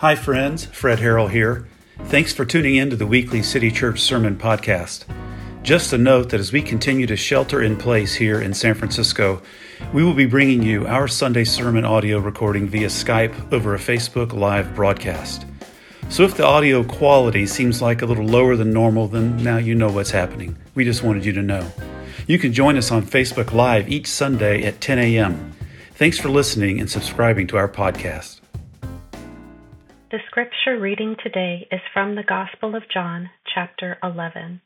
Hi, 0.00 0.14
friends. 0.14 0.66
Fred 0.66 0.98
Harrell 0.98 1.30
here. 1.30 1.66
Thanks 2.08 2.30
for 2.30 2.44
tuning 2.44 2.76
in 2.76 2.90
to 2.90 2.96
the 2.96 3.06
weekly 3.06 3.42
City 3.42 3.70
Church 3.70 4.02
Sermon 4.02 4.36
Podcast. 4.36 5.06
Just 5.62 5.94
a 5.94 5.96
note 5.96 6.28
that 6.28 6.38
as 6.38 6.52
we 6.52 6.60
continue 6.60 7.06
to 7.06 7.16
shelter 7.16 7.62
in 7.62 7.78
place 7.78 8.14
here 8.14 8.42
in 8.42 8.52
San 8.52 8.74
Francisco, 8.74 9.40
we 9.94 10.04
will 10.04 10.12
be 10.12 10.26
bringing 10.26 10.62
you 10.62 10.86
our 10.86 11.08
Sunday 11.08 11.44
sermon 11.44 11.86
audio 11.86 12.18
recording 12.18 12.68
via 12.68 12.88
Skype 12.88 13.50
over 13.54 13.74
a 13.74 13.78
Facebook 13.78 14.34
Live 14.34 14.74
broadcast. 14.74 15.46
So 16.10 16.24
if 16.24 16.36
the 16.36 16.44
audio 16.44 16.84
quality 16.84 17.46
seems 17.46 17.80
like 17.80 18.02
a 18.02 18.06
little 18.06 18.26
lower 18.26 18.54
than 18.54 18.74
normal, 18.74 19.08
then 19.08 19.42
now 19.42 19.56
you 19.56 19.74
know 19.74 19.90
what's 19.90 20.10
happening. 20.10 20.58
We 20.74 20.84
just 20.84 21.04
wanted 21.04 21.24
you 21.24 21.32
to 21.32 21.42
know. 21.42 21.72
You 22.26 22.38
can 22.38 22.52
join 22.52 22.76
us 22.76 22.90
on 22.90 23.02
Facebook 23.02 23.54
Live 23.54 23.88
each 23.88 24.08
Sunday 24.08 24.62
at 24.64 24.82
10 24.82 24.98
a.m. 24.98 25.54
Thanks 25.94 26.18
for 26.18 26.28
listening 26.28 26.80
and 26.80 26.90
subscribing 26.90 27.46
to 27.46 27.56
our 27.56 27.68
podcast. 27.68 28.35
The 30.16 30.22
scripture 30.28 30.80
reading 30.80 31.14
today 31.22 31.68
is 31.70 31.82
from 31.92 32.14
the 32.14 32.22
Gospel 32.22 32.74
of 32.74 32.88
John, 32.88 33.28
chapter 33.54 33.98
11. 34.02 34.62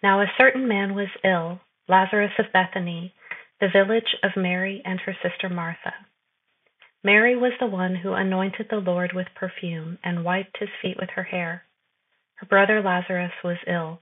Now 0.00 0.20
a 0.20 0.32
certain 0.38 0.68
man 0.68 0.94
was 0.94 1.08
ill, 1.24 1.58
Lazarus 1.88 2.30
of 2.38 2.52
Bethany, 2.52 3.14
the 3.60 3.66
village 3.66 4.14
of 4.22 4.40
Mary 4.40 4.80
and 4.84 5.00
her 5.00 5.16
sister 5.20 5.48
Martha. 5.48 5.92
Mary 7.02 7.34
was 7.34 7.50
the 7.58 7.66
one 7.66 7.96
who 7.96 8.12
anointed 8.12 8.68
the 8.70 8.76
Lord 8.76 9.10
with 9.12 9.26
perfume 9.34 9.98
and 10.04 10.24
wiped 10.24 10.58
his 10.60 10.70
feet 10.80 10.96
with 11.00 11.10
her 11.16 11.24
hair. 11.24 11.64
Her 12.36 12.46
brother 12.46 12.80
Lazarus 12.80 13.32
was 13.42 13.58
ill. 13.66 13.98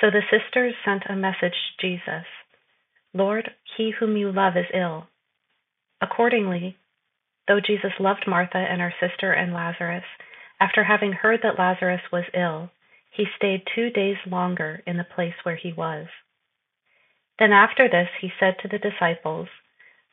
So 0.00 0.06
the 0.12 0.22
sisters 0.30 0.76
sent 0.84 1.02
a 1.08 1.16
message 1.16 1.58
to 1.80 1.88
Jesus 1.88 2.26
Lord, 3.12 3.50
he 3.76 3.90
whom 3.98 4.16
you 4.16 4.30
love 4.30 4.56
is 4.56 4.70
ill. 4.72 5.08
Accordingly, 6.00 6.76
though 7.48 7.60
Jesus 7.60 7.92
loved 7.98 8.26
Martha 8.26 8.58
and 8.58 8.80
her 8.80 8.94
sister 9.00 9.32
and 9.32 9.52
Lazarus, 9.52 10.04
after 10.60 10.84
having 10.84 11.12
heard 11.12 11.40
that 11.42 11.58
Lazarus 11.58 12.02
was 12.12 12.24
ill, 12.34 12.70
he 13.10 13.24
stayed 13.36 13.62
two 13.74 13.90
days 13.90 14.16
longer 14.26 14.82
in 14.86 14.96
the 14.96 15.04
place 15.04 15.34
where 15.42 15.56
he 15.56 15.72
was. 15.72 16.06
Then 17.38 17.52
after 17.52 17.88
this 17.88 18.08
he 18.20 18.32
said 18.40 18.56
to 18.60 18.68
the 18.68 18.78
disciples, 18.78 19.48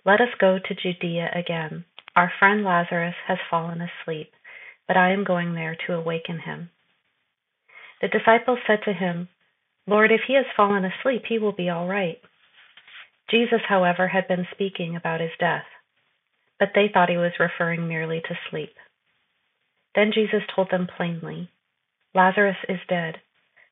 let 0.05 0.19
us 0.19 0.35
go 0.39 0.59
to 0.59 0.75
Judea 0.75 1.31
again. 1.33 1.85
Our 2.15 2.31
friend 2.37 2.63
Lazarus 2.63 3.15
has 3.27 3.37
fallen 3.49 3.81
asleep, 3.81 4.31
but 4.87 4.97
I 4.97 5.11
am 5.11 5.23
going 5.23 5.53
there 5.53 5.77
to 5.87 5.93
awaken 5.93 6.39
him. 6.39 6.69
The 8.01 8.09
disciples 8.09 8.59
said 8.67 8.79
to 8.83 8.93
him, 8.93 9.29
Lord, 9.87 10.11
if 10.11 10.21
he 10.27 10.35
has 10.35 10.45
fallen 10.57 10.83
asleep, 10.83 11.23
he 11.27 11.39
will 11.39 11.53
be 11.53 11.69
all 11.69 11.87
right. 11.87 12.19
Jesus, 13.29 13.61
however, 13.67 14.09
had 14.09 14.27
been 14.27 14.45
speaking 14.51 14.95
about 14.95 15.21
his 15.21 15.31
death, 15.39 15.65
but 16.63 16.71
they 16.73 16.87
thought 16.87 17.09
he 17.09 17.17
was 17.17 17.33
referring 17.41 17.89
merely 17.89 18.21
to 18.21 18.39
sleep. 18.49 18.73
Then 19.95 20.13
Jesus 20.13 20.43
told 20.55 20.71
them 20.71 20.87
plainly, 20.87 21.49
Lazarus 22.15 22.55
is 22.69 22.79
dead. 22.87 23.15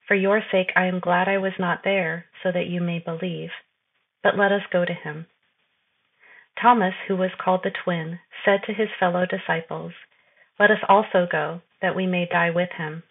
For 0.09 0.15
your 0.15 0.41
sake 0.51 0.73
I 0.75 0.87
am 0.87 0.99
glad 0.99 1.29
I 1.29 1.37
was 1.37 1.53
not 1.57 1.85
there, 1.85 2.25
so 2.43 2.51
that 2.51 2.67
you 2.67 2.81
may 2.81 2.99
believe. 2.99 3.51
But 4.21 4.37
let 4.37 4.51
us 4.51 4.63
go 4.73 4.83
to 4.83 4.93
him. 4.93 5.27
Thomas, 6.61 6.93
who 7.07 7.15
was 7.15 7.31
called 7.41 7.61
the 7.63 7.71
twin, 7.71 8.19
said 8.43 8.59
to 8.65 8.73
his 8.73 8.89
fellow 8.99 9.25
disciples, 9.25 9.93
Let 10.59 10.69
us 10.69 10.83
also 10.89 11.25
go, 11.31 11.61
that 11.81 11.95
we 11.95 12.05
may 12.07 12.27
die 12.29 12.49
with 12.49 12.71
him. 12.77 13.03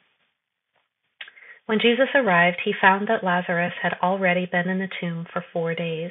When 1.65 1.81
Jesus 1.81 2.09
arrived, 2.15 2.59
he 2.67 2.75
found 2.79 3.09
that 3.09 3.25
Lazarus 3.25 3.73
had 3.81 3.97
already 4.03 4.45
been 4.45 4.69
in 4.69 4.79
the 4.79 4.91
tomb 5.01 5.27
for 5.33 5.43
four 5.55 5.75
days. 5.75 6.11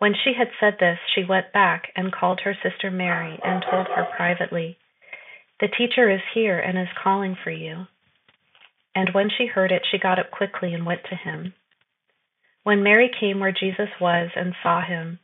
When 0.00 0.14
she 0.14 0.32
had 0.32 0.48
said 0.58 0.78
this, 0.80 0.98
she 1.14 1.24
went 1.24 1.52
back 1.52 1.92
and 1.94 2.10
called 2.10 2.40
her 2.40 2.56
sister 2.62 2.90
Mary 2.90 3.38
and 3.44 3.62
told 3.70 3.86
her 3.88 4.08
privately, 4.16 4.78
The 5.60 5.68
teacher 5.68 6.10
is 6.10 6.22
here 6.32 6.58
and 6.58 6.78
is 6.78 6.88
calling 7.04 7.36
for 7.44 7.50
you. 7.50 7.86
And 8.94 9.10
when 9.12 9.28
she 9.28 9.44
heard 9.44 9.70
it, 9.70 9.82
she 9.90 9.98
got 9.98 10.18
up 10.18 10.30
quickly 10.30 10.72
and 10.72 10.86
went 10.86 11.02
to 11.10 11.16
him. 11.16 11.52
When 12.62 12.82
Mary 12.82 13.10
came 13.20 13.40
where 13.40 13.52
Jesus 13.52 13.90
was 14.00 14.30
and 14.34 14.54
saw 14.62 14.80
him, 14.80 15.18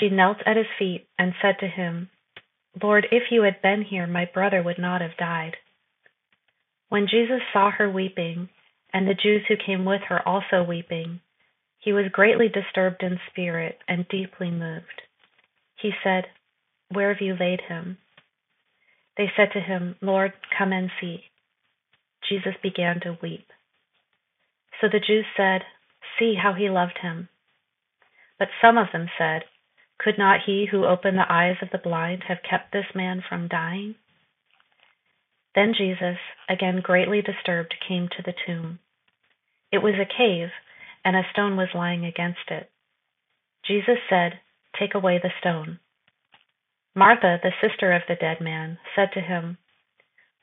she 0.00 0.08
knelt 0.08 0.38
at 0.46 0.56
his 0.56 0.72
feet 0.78 1.06
and 1.18 1.34
said 1.42 1.58
to 1.60 1.68
him, 1.68 2.08
Lord, 2.82 3.06
if 3.12 3.24
you 3.30 3.42
had 3.42 3.60
been 3.60 3.82
here, 3.82 4.06
my 4.06 4.24
brother 4.24 4.62
would 4.62 4.78
not 4.78 5.02
have 5.02 5.18
died. 5.18 5.58
When 6.88 7.08
Jesus 7.08 7.42
saw 7.52 7.70
her 7.72 7.90
weeping, 7.90 8.48
and 8.90 9.06
the 9.06 9.12
Jews 9.12 9.42
who 9.48 9.56
came 9.56 9.84
with 9.84 10.00
her 10.08 10.26
also 10.26 10.62
weeping, 10.66 11.20
he 11.84 11.92
was 11.92 12.06
greatly 12.10 12.48
disturbed 12.48 13.02
in 13.02 13.20
spirit 13.30 13.78
and 13.86 14.08
deeply 14.08 14.50
moved. 14.50 15.02
He 15.80 15.90
said, 16.02 16.24
Where 16.90 17.12
have 17.12 17.20
you 17.20 17.36
laid 17.38 17.60
him? 17.68 17.98
They 19.16 19.30
said 19.36 19.48
to 19.52 19.60
him, 19.60 19.96
Lord, 20.00 20.32
come 20.56 20.72
and 20.72 20.90
see. 21.00 21.24
Jesus 22.28 22.54
began 22.62 23.00
to 23.00 23.18
weep. 23.22 23.46
So 24.80 24.88
the 24.88 24.98
Jews 24.98 25.26
said, 25.36 25.62
see 26.18 26.34
how 26.40 26.52
he 26.54 26.70
loved 26.70 26.98
him. 27.02 27.28
But 28.38 28.48
some 28.60 28.78
of 28.78 28.88
them 28.92 29.08
said, 29.18 29.42
Could 29.98 30.18
not 30.18 30.40
he 30.46 30.66
who 30.70 30.86
opened 30.86 31.18
the 31.18 31.32
eyes 31.32 31.56
of 31.62 31.68
the 31.70 31.78
blind 31.78 32.24
have 32.28 32.38
kept 32.48 32.72
this 32.72 32.86
man 32.94 33.22
from 33.28 33.48
dying? 33.48 33.94
Then 35.54 35.72
Jesus, 35.76 36.18
again 36.48 36.80
greatly 36.82 37.22
disturbed, 37.22 37.74
came 37.86 38.08
to 38.08 38.22
the 38.24 38.34
tomb. 38.46 38.80
It 39.70 39.78
was 39.78 39.94
a 39.94 40.06
cave, 40.06 40.50
and 41.04 41.16
a 41.16 41.22
stone 41.32 41.56
was 41.56 41.68
lying 41.74 42.04
against 42.04 42.50
it. 42.50 42.70
Jesus 43.66 43.98
said, 44.08 44.40
Take 44.78 44.94
away 44.94 45.20
the 45.22 45.30
stone. 45.40 45.78
Martha, 46.94 47.38
the 47.42 47.52
sister 47.60 47.92
of 47.92 48.02
the 48.08 48.14
dead 48.14 48.40
man, 48.40 48.78
said 48.94 49.10
to 49.14 49.20
him, 49.20 49.58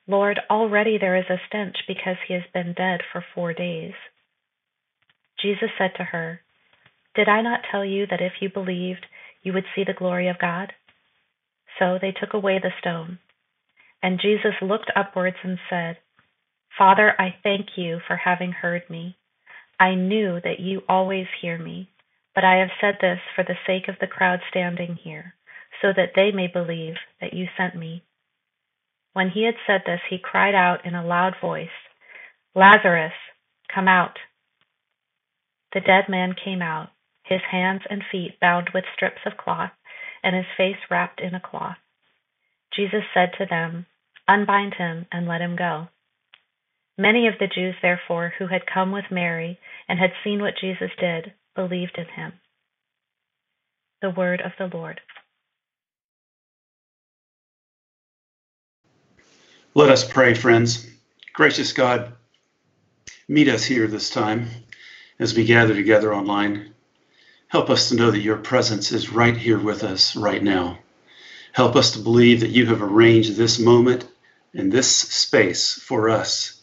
Lord, 0.08 0.40
already 0.50 0.98
there 0.98 1.16
is 1.16 1.30
a 1.30 1.42
stench 1.48 1.78
because 1.88 2.18
he 2.28 2.34
has 2.34 2.44
been 2.54 2.74
dead 2.74 3.02
for 3.12 3.24
four 3.34 3.54
days. 3.54 3.94
Jesus 5.42 5.70
said 5.78 5.92
to 5.98 6.04
her, 6.04 6.42
Did 7.16 7.30
I 7.30 7.42
not 7.42 7.62
tell 7.72 7.86
you 7.86 8.06
that 8.08 8.22
if 8.22 8.34
you 8.42 8.50
believed, 8.50 9.06
you 9.44 9.54
would 9.54 9.66
see 9.76 9.84
the 9.86 9.94
glory 9.98 10.28
of 10.28 10.40
God? 10.40 10.74
So 11.80 11.98
they 12.02 12.12
took 12.12 12.34
away 12.34 12.60
the 12.60 12.72
stone. 12.80 13.19
And 14.04 14.19
Jesus 14.22 14.54
looked 14.62 14.92
upwards 14.96 15.38
and 15.44 15.57
said, 15.69 15.98
Father, 16.78 17.14
I 17.19 17.36
thank 17.44 17.78
you 17.78 18.00
for 18.07 18.16
having 18.16 18.52
heard 18.52 18.90
me. 18.90 19.18
I 19.81 19.95
knew 19.95 20.39
that 20.44 20.60
you 20.60 20.83
always 20.88 21.25
hear 21.42 21.57
me, 21.57 21.89
but 22.36 22.44
I 22.44 22.57
have 22.57 22.69
said 22.80 23.00
this 23.01 23.18
for 23.36 23.44
the 23.44 23.57
sake 23.66 23.88
of 23.88 23.95
the 24.00 24.06
crowd 24.06 24.39
standing 24.48 24.95
here, 25.04 25.33
so 25.81 25.88
that 25.95 26.12
they 26.16 26.30
may 26.31 26.45
believe 26.45 26.94
that 27.19 27.33
you 27.33 27.48
sent 27.57 27.75
me. 27.75 28.04
When 29.13 29.31
he 29.31 29.44
had 29.44 29.56
said 29.66 29.81
this, 29.83 30.01
he 30.07 30.19
cried 30.19 30.54
out 30.54 30.86
in 30.86 30.94
a 30.94 31.04
loud 31.04 31.33
voice, 31.42 31.74
Lazarus, 32.54 33.13
come 33.74 33.88
out. 33.88 34.19
The 35.74 35.81
dead 35.81 36.07
man 36.07 36.36
came 36.36 36.62
out, 36.62 36.89
his 37.24 37.42
hands 37.50 37.81
and 37.89 38.04
feet 38.12 38.39
bound 38.39 38.69
with 38.75 38.86
strips 38.94 39.22
of 39.25 39.36
cloth, 39.36 39.72
and 40.22 40.36
his 40.36 40.45
face 40.56 40.78
wrapped 40.92 41.19
in 41.19 41.33
a 41.33 41.42
cloth. 41.42 41.78
Jesus 42.75 43.04
said 43.16 43.31
to 43.39 43.48
them, 43.50 43.88
Unbind 44.28 44.75
him 44.75 45.07
and 45.12 45.28
let 45.28 45.42
him 45.42 45.56
go. 45.56 45.88
Many 46.98 47.28
of 47.28 47.36
the 47.40 47.48
Jews, 47.48 47.76
therefore, 47.82 48.34
who 48.38 48.48
had 48.48 48.66
come 48.72 48.92
with 48.92 49.06
Mary 49.12 49.60
and 49.88 49.98
had 50.00 50.12
seen 50.24 50.42
what 50.42 50.54
Jesus 50.60 50.92
did, 51.00 51.34
believed 51.56 51.98
in 51.98 52.06
him. 52.06 52.34
The 54.02 54.10
word 54.12 54.42
of 54.42 54.52
the 54.58 54.76
Lord. 54.76 55.02
Let 59.74 59.90
us 59.90 60.04
pray, 60.08 60.34
friends. 60.34 60.86
Gracious 61.34 61.72
God, 61.72 62.12
meet 63.28 63.48
us 63.48 63.64
here 63.64 63.88
this 63.88 64.10
time 64.10 64.50
as 65.18 65.34
we 65.34 65.46
gather 65.46 65.74
together 65.74 66.14
online. 66.14 66.74
Help 67.48 67.70
us 67.70 67.90
to 67.90 67.96
know 67.96 68.12
that 68.12 68.20
your 68.20 68.38
presence 68.38 68.92
is 68.92 69.12
right 69.12 69.38
here 69.38 69.60
with 69.60 69.84
us 69.84 70.16
right 70.16 70.44
now. 70.44 70.80
Help 71.54 71.76
us 71.76 71.92
to 71.92 72.00
believe 72.00 72.42
that 72.42 72.50
you 72.50 72.66
have 72.66 72.82
arranged 72.82 73.36
this 73.36 73.60
moment 73.60 74.08
and 74.54 74.72
this 74.72 74.94
space 74.94 75.74
for 75.74 76.10
us, 76.10 76.61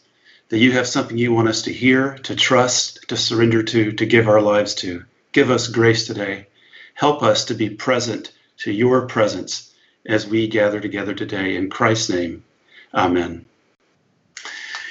that 0.49 0.57
you 0.57 0.71
have 0.73 0.87
something 0.87 1.17
you 1.17 1.31
want 1.31 1.47
us 1.47 1.63
to 1.63 1.73
hear, 1.73 2.15
to 2.23 2.35
trust, 2.35 3.07
to 3.07 3.17
surrender 3.17 3.63
to, 3.63 3.91
to 3.93 4.05
give 4.05 4.27
our 4.27 4.41
lives 4.41 4.75
to. 4.75 5.05
Give 5.31 5.51
us 5.51 5.67
grace 5.67 6.07
today. 6.07 6.47
Help 6.95 7.23
us 7.23 7.45
to 7.45 7.53
be 7.53 7.69
present 7.69 8.31
to 8.57 8.71
your 8.71 9.07
presence 9.07 9.71
as 10.05 10.27
we 10.27 10.47
gather 10.47 10.79
together 10.79 11.13
today. 11.13 11.55
In 11.55 11.69
Christ's 11.69 12.09
name, 12.09 12.43
amen. 12.93 13.45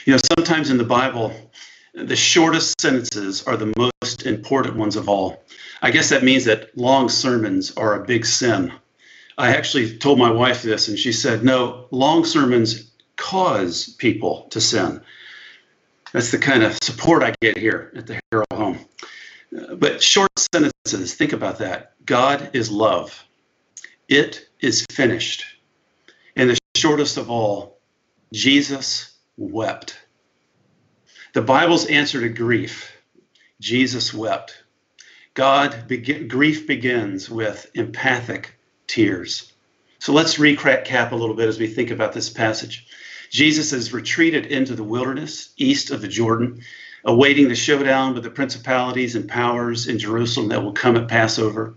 You 0.05 0.15
know, 0.15 0.21
sometimes 0.37 0.71
in 0.71 0.79
the 0.79 0.85
Bible, 0.85 1.35
the 1.93 2.17
shortest 2.17 2.81
sentences 2.81 3.43
are 3.43 3.57
the 3.57 3.75
most 3.77 4.25
important 4.25 4.77
ones 4.77 4.97
of 4.97 5.09
all. 5.09 5.43
I 5.83 5.91
guess 5.91 6.09
that 6.11 6.25
means 6.25 6.45
that 6.45 6.77
long 6.79 7.09
sermons 7.09 7.77
are 7.77 7.95
a 7.95 8.07
big 8.07 8.25
sin. 8.25 8.73
I 9.37 9.55
actually 9.55 9.99
told 9.99 10.19
my 10.19 10.31
wife 10.31 10.63
this, 10.63 10.89
and 10.89 10.99
she 10.99 11.13
said, 11.13 11.45
No, 11.45 11.87
long 11.91 12.25
sermons 12.25 12.91
cause 13.17 13.89
people 13.99 14.47
to 14.51 14.61
sin. 14.61 15.01
That's 16.13 16.31
the 16.31 16.39
kind 16.39 16.63
of 16.63 16.79
support 16.83 17.23
I 17.23 17.35
get 17.41 17.59
here 17.59 17.93
at 17.95 18.07
the 18.07 18.21
Harrell 18.33 18.45
home. 18.53 18.79
Uh, 19.57 19.75
but 19.75 20.03
short 20.03 20.31
sentences, 20.53 21.15
think 21.15 21.33
about 21.33 21.59
that. 21.59 21.93
God 22.05 22.51
is 22.55 22.71
love. 22.71 23.25
It 24.09 24.49
is 24.61 24.87
finished. 24.91 25.45
And 26.37 26.51
the 26.51 26.59
shortest 26.77 27.17
of 27.17 27.31
all, 27.31 27.79
Jesus 28.33 29.17
wept. 29.37 29.99
The 31.35 31.43
Bible's 31.43 31.87
answer 31.87 32.21
to 32.21 32.29
grief 32.29 32.93
Jesus 33.61 34.15
wept. 34.15 34.63
God, 35.35 35.89
grief 36.29 36.67
begins 36.67 37.29
with 37.29 37.71
empathic 37.75 38.59
tears. 38.87 39.53
So 39.99 40.13
let's 40.13 40.37
recap 40.37 41.11
a 41.11 41.17
little 41.17 41.35
bit 41.35 41.49
as 41.49 41.59
we 41.59 41.67
think 41.67 41.91
about 41.91 42.13
this 42.13 42.31
passage. 42.31 42.87
Jesus 43.31 43.71
has 43.73 43.93
retreated 43.93 44.47
into 44.47 44.75
the 44.75 44.85
wilderness 44.85 45.51
east 45.57 45.91
of 45.91 46.01
the 46.01 46.09
Jordan, 46.09 46.63
awaiting 47.05 47.49
the 47.49 47.55
showdown 47.55 48.15
with 48.15 48.23
the 48.23 48.31
principalities 48.31 49.15
and 49.15 49.29
powers 49.29 49.87
in 49.87 49.99
Jerusalem 49.99 50.49
that 50.49 50.63
will 50.63 50.73
come 50.73 50.97
at 50.97 51.09
Passover. 51.09 51.75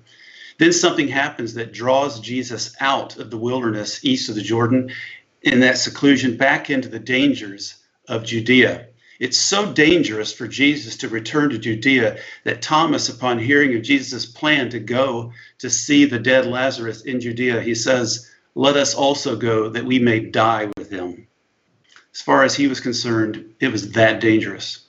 Then 0.57 0.73
something 0.73 1.07
happens 1.07 1.55
that 1.55 1.73
draws 1.73 2.19
Jesus 2.19 2.75
out 2.79 3.17
of 3.17 3.31
the 3.31 3.37
wilderness 3.37 4.05
east 4.05 4.29
of 4.29 4.35
the 4.35 4.41
Jordan 4.41 4.91
in 5.41 5.61
that 5.61 5.77
seclusion 5.77 6.37
back 6.37 6.69
into 6.69 6.87
the 6.87 6.99
dangers 6.99 7.75
of 8.07 8.23
Judea. 8.23 8.87
It's 9.19 9.37
so 9.37 9.71
dangerous 9.71 10.33
for 10.33 10.47
Jesus 10.47 10.97
to 10.97 11.07
return 11.07 11.49
to 11.51 11.59
Judea 11.59 12.17
that 12.43 12.61
Thomas, 12.61 13.07
upon 13.07 13.37
hearing 13.37 13.75
of 13.75 13.83
Jesus' 13.83 14.25
plan 14.25 14.69
to 14.71 14.79
go 14.79 15.31
to 15.59 15.69
see 15.69 16.05
the 16.05 16.17
dead 16.17 16.47
Lazarus 16.47 17.01
in 17.01 17.21
Judea, 17.21 17.61
he 17.61 17.75
says, 17.75 18.29
Let 18.55 18.77
us 18.77 18.95
also 18.95 19.35
go 19.35 19.69
that 19.69 19.85
we 19.85 19.99
may 19.99 20.19
die 20.21 20.69
with 20.75 20.89
him. 20.89 21.27
As 22.13 22.21
far 22.21 22.43
as 22.43 22.55
he 22.55 22.67
was 22.67 22.79
concerned, 22.79 23.53
it 23.59 23.71
was 23.71 23.91
that 23.91 24.19
dangerous. 24.19 24.81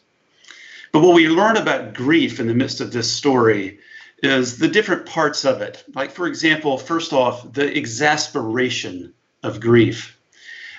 But 0.92 1.00
what 1.00 1.14
we 1.14 1.28
learn 1.28 1.56
about 1.56 1.94
grief 1.94 2.40
in 2.40 2.46
the 2.46 2.54
midst 2.54 2.80
of 2.80 2.92
this 2.92 3.10
story 3.10 3.78
is 4.22 4.58
the 4.58 4.68
different 4.68 5.06
parts 5.06 5.44
of 5.44 5.62
it. 5.62 5.84
Like, 5.94 6.10
for 6.10 6.26
example, 6.26 6.78
first 6.78 7.12
off, 7.12 7.52
the 7.52 7.76
exasperation 7.76 9.14
of 9.42 9.60
grief. 9.60 10.18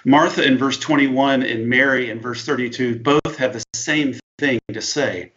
Martha 0.05 0.45
in 0.45 0.57
verse 0.57 0.77
21 0.77 1.43
and 1.43 1.69
Mary 1.69 2.09
in 2.09 2.19
verse 2.19 2.45
32 2.45 2.99
both 2.99 3.37
have 3.37 3.53
the 3.53 3.63
same 3.73 4.13
thing 4.37 4.59
to 4.71 4.81
say. 4.81 5.31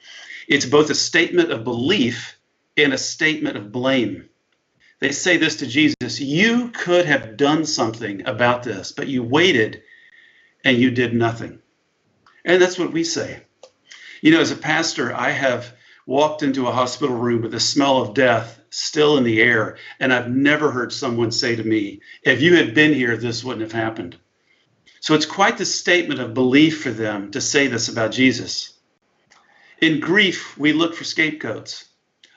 It's 0.48 0.66
both 0.66 0.90
a 0.90 0.94
statement 0.94 1.52
of 1.52 1.64
belief 1.64 2.36
and 2.76 2.92
a 2.92 2.98
statement 2.98 3.56
of 3.56 3.72
blame. 3.72 4.28
They 4.98 5.12
say 5.12 5.36
this 5.36 5.56
to 5.56 5.66
Jesus 5.66 6.20
You 6.20 6.68
could 6.70 7.06
have 7.06 7.36
done 7.36 7.64
something 7.64 8.26
about 8.26 8.62
this, 8.62 8.92
but 8.92 9.08
you 9.08 9.22
waited 9.22 9.82
and 10.66 10.78
you 10.78 10.90
did 10.90 11.14
nothing. 11.14 11.60
And 12.44 12.60
that's 12.60 12.76
what 12.76 12.92
we 12.92 13.04
say. 13.04 13.40
You 14.20 14.32
know, 14.32 14.40
as 14.40 14.50
a 14.50 14.56
pastor, 14.56 15.14
I 15.14 15.30
have 15.30 15.72
walked 16.06 16.42
into 16.42 16.66
a 16.66 16.72
hospital 16.72 17.14
room 17.14 17.42
with 17.42 17.52
the 17.52 17.60
smell 17.60 18.02
of 18.02 18.14
death 18.14 18.60
still 18.70 19.16
in 19.16 19.22
the 19.22 19.40
air, 19.40 19.78
and 20.00 20.12
I've 20.12 20.28
never 20.28 20.72
heard 20.72 20.92
someone 20.92 21.30
say 21.30 21.54
to 21.54 21.62
me, 21.62 22.00
If 22.24 22.42
you 22.42 22.56
had 22.56 22.74
been 22.74 22.92
here, 22.92 23.16
this 23.16 23.44
wouldn't 23.44 23.62
have 23.62 23.80
happened. 23.80 24.16
So 24.98 25.14
it's 25.14 25.24
quite 25.24 25.56
the 25.56 25.64
statement 25.64 26.18
of 26.18 26.34
belief 26.34 26.82
for 26.82 26.90
them 26.90 27.30
to 27.30 27.40
say 27.40 27.68
this 27.68 27.88
about 27.88 28.10
Jesus. 28.10 28.72
In 29.80 30.00
grief, 30.00 30.58
we 30.58 30.72
look 30.72 30.96
for 30.96 31.04
scapegoats. 31.04 31.84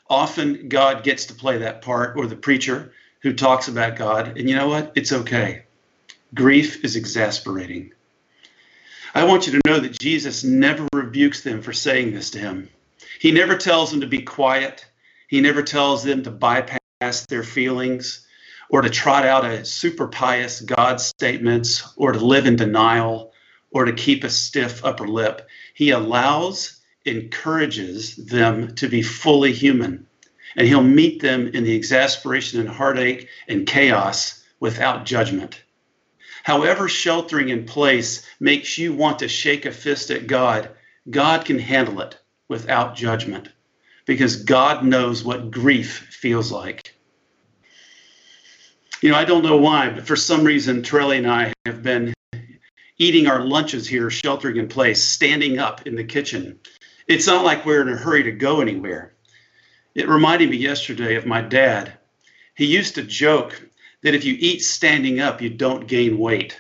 Often 0.08 0.70
God 0.70 1.04
gets 1.04 1.26
to 1.26 1.34
play 1.34 1.58
that 1.58 1.82
part, 1.82 2.16
or 2.16 2.28
the 2.28 2.36
preacher 2.36 2.94
who 3.22 3.34
talks 3.34 3.68
about 3.68 3.96
God. 3.96 4.38
And 4.38 4.48
you 4.48 4.56
know 4.56 4.68
what? 4.68 4.92
It's 4.94 5.14
okay. 5.14 5.64
Grief 6.36 6.86
is 6.86 6.96
exasperating. 6.96 7.94
I 9.16 9.24
want 9.24 9.48
you 9.48 9.54
to 9.54 9.70
know 9.70 9.80
that 9.80 10.00
Jesus 10.00 10.44
never 10.44 10.88
rebukes 10.94 11.42
them 11.42 11.62
for 11.62 11.74
saying 11.74 12.14
this 12.14 12.30
to 12.32 12.40
him. 12.40 12.70
He 13.20 13.32
never 13.32 13.58
tells 13.58 13.90
them 13.90 14.02
to 14.02 14.08
be 14.08 14.22
quiet. 14.22 14.86
He 15.28 15.42
never 15.42 15.64
tells 15.64 16.04
them 16.04 16.24
to 16.24 16.32
bypass 16.32 17.26
their 17.28 17.44
feelings 17.44 18.26
or 18.70 18.82
to 18.82 18.90
trot 18.90 19.26
out 19.26 19.46
a 19.46 19.66
super 19.66 20.08
pious 20.08 20.62
God 20.62 21.02
statements 21.02 21.92
or 21.96 22.12
to 22.12 22.20
live 22.20 22.46
in 22.46 22.56
denial 22.56 23.34
or 23.72 23.86
to 23.86 23.94
keep 23.94 24.24
a 24.24 24.30
stiff 24.30 24.86
upper 24.86 25.08
lip. 25.08 25.48
He 25.74 25.90
allows, 25.90 26.80
encourages 27.06 28.16
them 28.16 28.76
to 28.76 28.88
be 28.88 29.02
fully 29.02 29.54
human. 29.54 30.06
And 30.56 30.68
he'll 30.68 30.84
meet 30.84 31.22
them 31.22 31.48
in 31.48 31.64
the 31.64 31.76
exasperation 31.76 32.60
and 32.60 32.70
heartache 32.70 33.28
and 33.48 33.66
chaos 33.66 34.44
without 34.60 35.06
judgment. 35.06 35.62
However, 36.50 36.90
sheltering 36.90 37.50
in 37.50 37.66
place 37.66 38.26
makes 38.40 38.76
you 38.76 38.92
want 38.92 39.20
to 39.20 39.28
shake 39.28 39.68
a 39.68 39.72
fist 39.72 40.10
at 40.10 40.26
God, 40.26 40.72
God 41.08 41.46
can 41.46 41.60
handle 41.60 42.02
it 42.02 42.18
without 42.48 42.96
judgment 42.96 43.50
because 44.08 44.46
God 44.46 44.84
knows 44.84 45.24
what 45.24 45.52
grief 45.52 46.08
feels 46.10 46.52
like. 46.52 46.96
You 49.00 49.12
know, 49.12 49.16
I 49.16 49.26
don't 49.26 49.44
know 49.44 49.58
why, 49.58 49.92
but 49.92 50.08
for 50.08 50.16
some 50.16 50.44
reason, 50.44 50.82
Trelly 50.82 51.20
and 51.20 51.30
I 51.30 51.54
have 51.68 51.84
been 51.84 52.16
eating 52.98 53.28
our 53.28 53.46
lunches 53.46 53.88
here, 53.88 54.10
sheltering 54.10 54.58
in 54.58 54.70
place, 54.70 55.04
standing 55.04 55.60
up 55.60 55.86
in 55.86 55.94
the 55.94 56.04
kitchen. 56.04 56.60
It's 57.08 57.28
not 57.28 57.46
like 57.46 57.64
we're 57.64 57.84
in 57.84 57.94
a 57.94 57.96
hurry 57.96 58.24
to 58.24 58.32
go 58.32 58.60
anywhere. 58.60 59.14
It 59.94 60.10
reminded 60.10 60.50
me 60.50 60.58
yesterday 60.58 61.14
of 61.14 61.28
my 61.28 61.44
dad. 61.44 61.94
He 62.56 62.66
used 62.66 62.96
to 62.96 63.04
joke 63.04 63.69
that 64.02 64.16
if 64.16 64.26
you 64.26 64.36
eat 64.40 64.62
standing 64.62 65.20
up, 65.20 65.42
you 65.42 65.50
don't 65.50 65.88
gain 65.88 66.18
weight. 66.18 66.60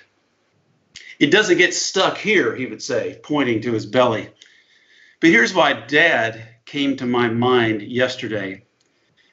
It 1.19 1.31
doesn't 1.31 1.58
get 1.58 1.74
stuck 1.74 2.17
here, 2.17 2.55
he 2.55 2.65
would 2.65 2.81
say, 2.81 3.19
pointing 3.24 3.62
to 3.62 3.74
his 3.74 3.86
belly. 3.86 4.29
But 5.19 5.29
here's 5.31 5.53
why 5.53 5.74
dad 5.74 6.48
came 6.65 6.98
to 6.98 7.05
my 7.05 7.29
mind 7.29 7.81
yesterday. 7.81 8.65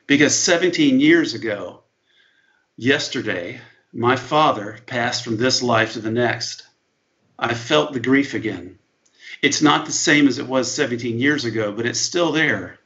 Because 0.07 0.35
17 0.35 1.01
years 1.01 1.35
ago, 1.35 1.83
Yesterday, 2.79 3.59
my 3.95 4.17
father 4.17 4.79
passed 4.85 5.25
from 5.25 5.39
this 5.39 5.63
life 5.63 5.95
to 5.95 6.01
the 6.01 6.11
next. 6.11 6.67
I 7.39 7.55
felt 7.55 7.95
the 7.95 8.01
grief 8.01 8.35
again. 8.35 8.79
It's 9.41 9.63
not 9.63 9.87
the 9.87 9.93
same 9.93 10.29
as 10.29 10.39
it 10.39 10.47
was 10.47 10.75
17 10.75 11.19
years 11.19 11.47
ago, 11.47 11.73
but 11.73 11.87
it's 11.87 11.99
still 11.99 12.33
there. 12.33 12.79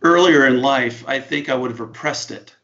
Earlier 0.00 0.46
in 0.46 0.62
life, 0.62 1.04
I 1.06 1.20
think 1.20 1.50
I 1.50 1.54
would 1.54 1.70
have 1.70 1.80
repressed 1.80 2.30
it, 2.30 2.56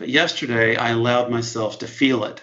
but 0.00 0.08
yesterday 0.08 0.76
I 0.76 0.92
allowed 0.92 1.30
myself 1.30 1.80
to 1.80 1.86
feel 1.86 2.24
it. 2.24 2.42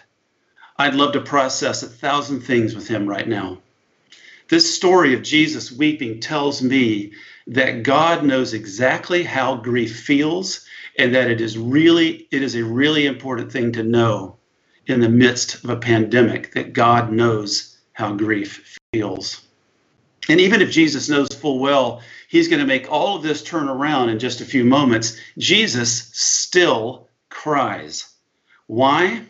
I'd 0.78 0.94
love 0.94 1.14
to 1.14 1.22
process 1.22 1.82
a 1.82 1.88
thousand 1.88 2.42
things 2.42 2.76
with 2.76 2.88
him 2.88 3.08
right 3.08 3.28
now. 3.28 3.58
This 4.48 4.76
story 4.76 5.16
of 5.16 5.24
Jesus 5.24 5.72
weeping 5.72 6.20
tells 6.20 6.62
me 6.62 7.14
that 7.48 7.82
God 7.82 8.24
knows 8.24 8.54
exactly 8.54 9.24
how 9.24 9.56
grief 9.56 10.02
feels 10.02 10.68
and 11.00 11.16
that 11.16 11.32
it 11.32 11.42
is 11.42 11.58
really 11.58 12.28
it 12.30 12.44
is 12.44 12.56
a 12.56 12.64
really 12.64 13.08
important 13.08 13.52
thing 13.52 13.72
to 13.72 13.82
know 13.82 14.38
in 14.86 15.00
the 15.00 15.10
midst 15.10 15.64
of 15.64 15.72
a 15.72 15.78
pandemic 15.78 16.54
that 16.54 16.74
God 16.74 17.12
knows 17.12 17.76
how 17.94 18.14
grief 18.14 18.78
feels. 18.94 19.42
And 20.30 20.40
even 20.40 20.62
if 20.62 20.70
Jesus 20.70 21.10
knows 21.10 21.30
full 21.30 21.58
well 21.58 22.04
he's 22.28 22.50
going 22.50 22.60
to 22.60 22.68
make 22.68 22.92
all 22.92 23.16
of 23.16 23.24
this 23.24 23.42
turn 23.42 23.68
around 23.68 24.10
in 24.10 24.20
just 24.20 24.42
a 24.42 24.46
few 24.46 24.64
moments, 24.64 25.18
Jesus 25.40 26.12
still 26.14 27.07
cries. 27.38 28.10
Why? 28.66 29.22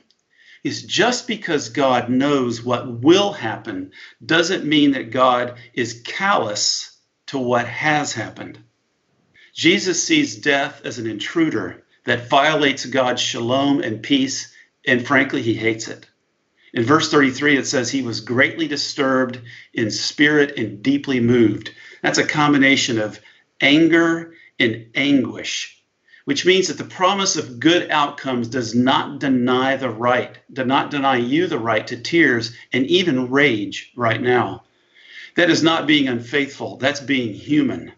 Is 0.63 0.83
just 0.83 1.27
because 1.27 1.69
God 1.69 2.09
knows 2.09 2.63
what 2.63 3.01
will 3.01 3.33
happen 3.33 3.91
doesn't 4.25 4.63
mean 4.63 4.91
that 4.91 5.11
God 5.11 5.57
is 5.73 6.01
callous 6.05 6.97
to 7.27 7.37
what 7.37 7.67
has 7.67 8.13
happened. 8.13 8.59
Jesus 9.53 10.01
sees 10.01 10.37
death 10.37 10.81
as 10.85 10.99
an 10.99 11.05
intruder 11.05 11.83
that 12.05 12.29
violates 12.29 12.85
God's 12.85 13.21
shalom 13.21 13.81
and 13.81 14.01
peace, 14.01 14.55
and 14.85 15.05
frankly, 15.05 15.41
he 15.41 15.53
hates 15.53 15.89
it. 15.89 16.07
In 16.73 16.83
verse 16.83 17.11
33, 17.11 17.57
it 17.57 17.67
says, 17.67 17.91
He 17.91 18.03
was 18.03 18.21
greatly 18.21 18.69
disturbed 18.69 19.41
in 19.73 19.91
spirit 19.91 20.57
and 20.57 20.81
deeply 20.81 21.19
moved. 21.19 21.71
That's 22.01 22.19
a 22.19 22.25
combination 22.25 22.99
of 22.99 23.19
anger 23.59 24.33
and 24.59 24.87
anguish, 24.95 25.76
which 26.27 26.45
means 26.45 26.67
that 26.67 26.77
the 26.77 26.83
promise 26.83 27.37
of 27.37 27.57
good 27.57 27.89
outcomes 27.89 28.49
does 28.49 28.75
not 28.75 29.17
deny 29.17 29.77
the 29.77 29.89
right, 29.89 30.37
does 30.51 30.67
not 30.67 30.91
deny 30.91 31.15
you 31.15 31.47
the 31.47 31.57
right 31.57 31.87
to 31.87 31.95
tears 31.95 32.53
and 32.73 32.85
even 32.87 33.31
rage 33.31 33.93
right 33.95 34.21
now. 34.21 34.65
That 35.37 35.49
is 35.49 35.63
not 35.63 35.87
being 35.87 36.09
unfaithful, 36.09 36.75
that's 36.79 36.99
being 36.99 37.33
human. 37.33 37.93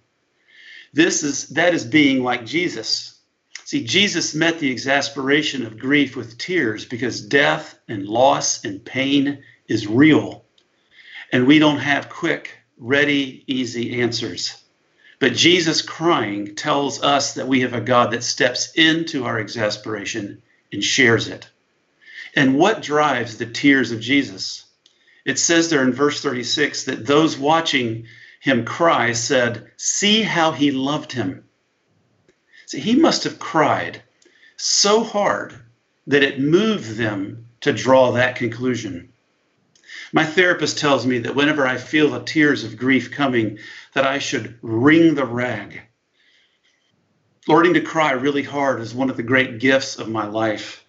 This 0.94 1.24
is 1.24 1.48
that 1.48 1.74
is 1.74 1.84
being 1.84 2.24
like 2.24 2.46
Jesus. 2.46 3.20
See, 3.66 3.84
Jesus 3.84 4.36
met 4.36 4.60
the 4.60 4.70
exasperation 4.70 5.66
of 5.66 5.80
grief 5.80 6.16
with 6.16 6.38
tears 6.38 6.86
because 6.86 7.26
death 7.26 7.80
and 7.88 8.06
loss 8.06 8.64
and 8.64 8.86
pain 8.86 9.42
is 9.68 9.88
real. 9.88 10.46
And 11.34 11.48
we 11.48 11.58
don't 11.58 11.80
have 11.80 12.10
quick, 12.10 12.60
ready, 12.78 13.44
easy 13.48 14.04
answers. 14.04 14.64
But 15.20 15.34
Jesus 15.34 15.82
crying 15.82 16.56
tells 16.56 17.04
us 17.04 17.34
that 17.34 17.48
we 17.48 17.62
have 17.62 17.74
a 17.74 17.82
God 17.82 18.12
that 18.12 18.24
steps 18.24 18.72
into 18.74 19.26
our 19.26 19.38
exasperation 19.38 20.42
and 20.72 20.84
shares 20.84 21.28
it. 21.28 21.50
And 22.36 22.58
what 22.58 22.82
drives 22.82 23.38
the 23.38 23.46
tears 23.46 23.92
of 23.92 24.00
Jesus? 24.00 24.66
It 25.26 25.38
says 25.38 25.70
there 25.70 25.84
in 25.84 25.92
verse 25.94 26.22
36 26.22 26.86
that 26.86 27.06
those 27.06 27.38
watching 27.38 28.08
him 28.40 28.64
cry 28.64 29.12
said, 29.12 29.72
See 29.76 30.22
how 30.22 30.54
he 30.54 30.72
loved 30.72 31.12
him. 31.12 31.44
See, 32.66 32.80
he 32.80 32.96
must 32.96 33.26
have 33.26 33.40
cried 33.40 34.02
so 34.56 35.04
hard 35.04 35.54
that 36.08 36.24
it 36.24 36.40
moved 36.40 36.96
them 36.96 37.48
to 37.62 37.74
draw 37.74 38.14
that 38.14 38.38
conclusion. 38.38 39.09
My 40.12 40.26
therapist 40.26 40.78
tells 40.78 41.06
me 41.06 41.20
that 41.20 41.36
whenever 41.36 41.66
I 41.66 41.78
feel 41.78 42.10
the 42.10 42.24
tears 42.24 42.64
of 42.64 42.78
grief 42.78 43.12
coming, 43.12 43.60
that 43.94 44.06
I 44.06 44.20
should 44.20 44.58
wring 44.62 45.16
the 45.16 45.26
rag. 45.26 45.82
Learning 47.48 47.74
to 47.74 47.82
cry 47.82 48.12
really 48.12 48.44
hard 48.44 48.82
is 48.82 48.94
one 48.94 49.10
of 49.10 49.18
the 49.18 49.24
great 49.24 49.60
gifts 49.60 49.98
of 49.98 50.10
my 50.10 50.28
life. 50.28 50.86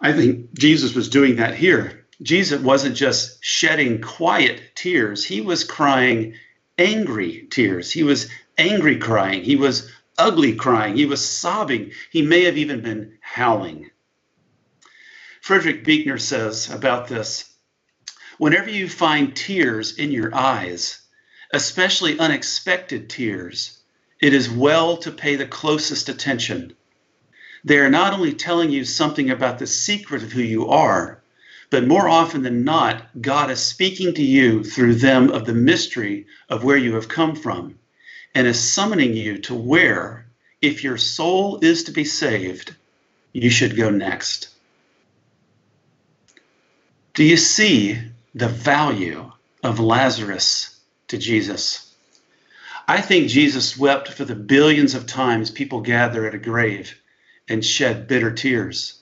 I 0.00 0.12
think 0.12 0.52
Jesus 0.58 0.94
was 0.94 1.08
doing 1.08 1.36
that 1.36 1.54
here. 1.54 2.06
Jesus 2.20 2.60
wasn't 2.60 2.96
just 2.96 3.44
shedding 3.44 4.00
quiet 4.00 4.62
tears, 4.74 5.24
he 5.24 5.40
was 5.40 5.64
crying 5.64 6.34
angry 6.78 7.46
tears. 7.50 7.90
He 7.90 8.02
was 8.02 8.28
angry 8.58 8.98
crying. 8.98 9.44
He 9.44 9.56
was 9.56 9.90
ugly 10.18 10.54
crying. 10.54 10.96
He 10.96 11.06
was 11.06 11.26
sobbing. 11.26 11.92
He 12.10 12.22
may 12.22 12.44
have 12.44 12.56
even 12.56 12.80
been 12.82 13.18
howling. 13.20 13.90
Frederick 15.40 15.84
Buechner 15.84 16.18
says 16.18 16.70
about 16.70 17.08
this 17.08 17.51
whenever 18.42 18.70
you 18.70 18.88
find 18.88 19.36
tears 19.36 19.96
in 19.98 20.10
your 20.10 20.34
eyes, 20.34 21.00
especially 21.52 22.18
unexpected 22.18 23.08
tears, 23.08 23.78
it 24.20 24.34
is 24.34 24.50
well 24.50 24.96
to 24.96 25.12
pay 25.12 25.36
the 25.36 25.46
closest 25.46 26.08
attention. 26.08 26.74
They 27.62 27.78
are 27.78 27.88
not 27.88 28.12
only 28.12 28.32
telling 28.32 28.72
you 28.72 28.84
something 28.84 29.30
about 29.30 29.60
the 29.60 29.66
secret 29.68 30.24
of 30.24 30.32
who 30.32 30.42
you 30.42 30.66
are, 30.70 31.22
but 31.70 31.86
more 31.86 32.08
often 32.08 32.42
than 32.42 32.64
not, 32.64 33.22
God 33.22 33.48
is 33.48 33.60
speaking 33.60 34.12
to 34.14 34.24
you 34.24 34.64
through 34.64 34.96
them 34.96 35.30
of 35.30 35.44
the 35.44 35.54
mystery 35.54 36.26
of 36.48 36.64
where 36.64 36.76
you 36.76 36.96
have 36.96 37.06
come 37.06 37.36
from 37.36 37.78
and 38.34 38.48
is 38.48 38.58
summoning 38.58 39.14
you 39.14 39.38
to 39.42 39.54
where, 39.54 40.26
if 40.60 40.82
your 40.82 40.98
soul 40.98 41.60
is 41.62 41.84
to 41.84 41.92
be 41.92 42.02
saved, 42.02 42.74
you 43.32 43.50
should 43.50 43.76
go 43.76 43.88
next. 43.88 44.48
Do 47.14 47.22
you 47.22 47.36
see 47.36 48.00
the 48.34 48.48
value 48.48 49.30
of 49.62 49.80
Lazarus 49.80 50.80
to 51.08 51.18
Jesus? 51.18 51.94
I 52.88 53.00
think 53.00 53.28
Jesus 53.28 53.78
wept 53.78 54.08
for 54.08 54.24
the 54.24 54.34
billions 54.34 54.94
of 54.94 55.06
times 55.06 55.50
people 55.50 55.80
gather 55.80 56.26
at 56.26 56.34
a 56.34 56.38
grave 56.38 57.00
and 57.48 57.64
shed 57.64 58.08
bitter 58.08 58.32
tears. 58.32 59.00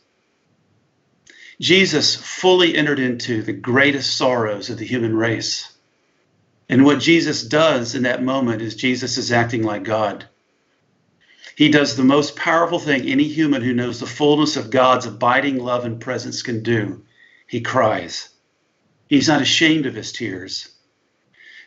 Jesus 1.60 2.16
fully 2.16 2.74
entered 2.74 2.98
into 2.98 3.42
the 3.42 3.52
greatest 3.52 4.16
sorrows 4.16 4.70
of 4.70 4.78
the 4.78 4.86
human 4.86 5.14
race. 5.14 5.70
And 6.68 6.84
what 6.84 7.00
Jesus 7.00 7.42
does 7.42 7.94
in 7.94 8.04
that 8.04 8.22
moment 8.22 8.62
is 8.62 8.74
Jesus 8.74 9.18
is 9.18 9.30
acting 9.30 9.62
like 9.62 9.82
God. 9.82 10.24
He 11.56 11.68
does 11.68 11.96
the 11.96 12.02
most 12.02 12.36
powerful 12.36 12.78
thing 12.78 13.02
any 13.02 13.24
human 13.24 13.60
who 13.60 13.74
knows 13.74 14.00
the 14.00 14.06
fullness 14.06 14.56
of 14.56 14.70
God's 14.70 15.04
abiding 15.04 15.58
love 15.58 15.84
and 15.84 16.00
presence 16.00 16.40
can 16.40 16.62
do. 16.62 17.04
He 17.46 17.60
cries. 17.60 18.29
He's 19.10 19.28
not 19.28 19.42
ashamed 19.42 19.84
of 19.86 19.94
his 19.94 20.12
tears. 20.12 20.70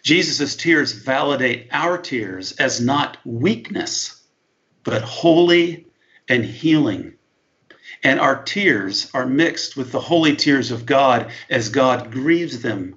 Jesus' 0.02 0.56
tears 0.56 0.94
validate 0.94 1.68
our 1.72 1.98
tears 1.98 2.54
as 2.54 2.82
not 2.82 3.18
weakness, 3.26 4.20
but 4.84 5.04
holy 5.04 5.86
and 6.28 6.44
healing. 6.44 7.14
And 8.04 8.20
our 8.20 8.42
tears 8.42 9.12
are 9.14 9.28
mixed 9.28 9.78
with 9.78 9.92
the 9.92 10.00
holy 10.00 10.36
tears 10.36 10.72
of 10.72 10.86
God 10.86 11.32
as 11.50 11.70
God 11.70 12.12
grieves 12.12 12.62
them 12.62 12.96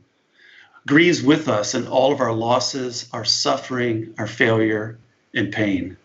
grieves 0.87 1.21
with 1.21 1.49
us 1.49 1.75
in 1.75 1.89
all 1.89 2.13
of 2.13 2.21
our 2.21 2.33
losses, 2.33 3.09
our 3.13 3.25
suffering, 3.25 4.15
our 4.19 4.27
failure, 4.29 4.99
and 5.35 5.53
pain. 5.53 5.97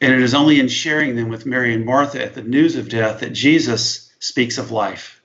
And 0.00 0.12
it 0.12 0.20
is 0.20 0.34
only 0.34 0.58
in 0.58 0.66
sharing 0.66 1.14
them 1.14 1.28
with 1.28 1.46
Mary 1.46 1.72
and 1.72 1.86
Martha 1.86 2.20
at 2.20 2.34
the 2.34 2.42
news 2.42 2.74
of 2.74 2.88
death 2.88 3.20
that 3.20 3.32
Jesus 3.32 4.10
speaks 4.18 4.58
of 4.58 4.72
life. 4.72 5.21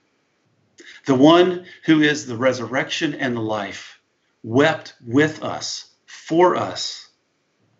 The 1.08 1.16
one 1.16 1.66
who 1.86 2.02
is 2.02 2.26
the 2.26 2.36
resurrection 2.36 3.16
and 3.16 3.34
the 3.34 3.42
life 3.42 3.98
wept 4.44 4.94
with 5.06 5.42
us, 5.42 5.92
for 6.06 6.58
us, 6.58 7.08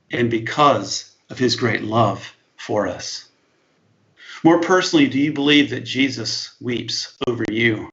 and 0.10 0.32
because 0.32 1.14
of 1.30 1.38
his 1.38 1.58
great 1.58 1.84
love 1.84 2.34
for 2.56 2.88
us. 2.88 3.28
More 4.46 4.62
personally, 4.62 5.08
do 5.08 5.20
you 5.20 5.34
believe 5.34 5.72
that 5.72 5.84
Jesus 5.84 6.56
weeps 6.62 7.18
over 7.28 7.44
you? 7.52 7.92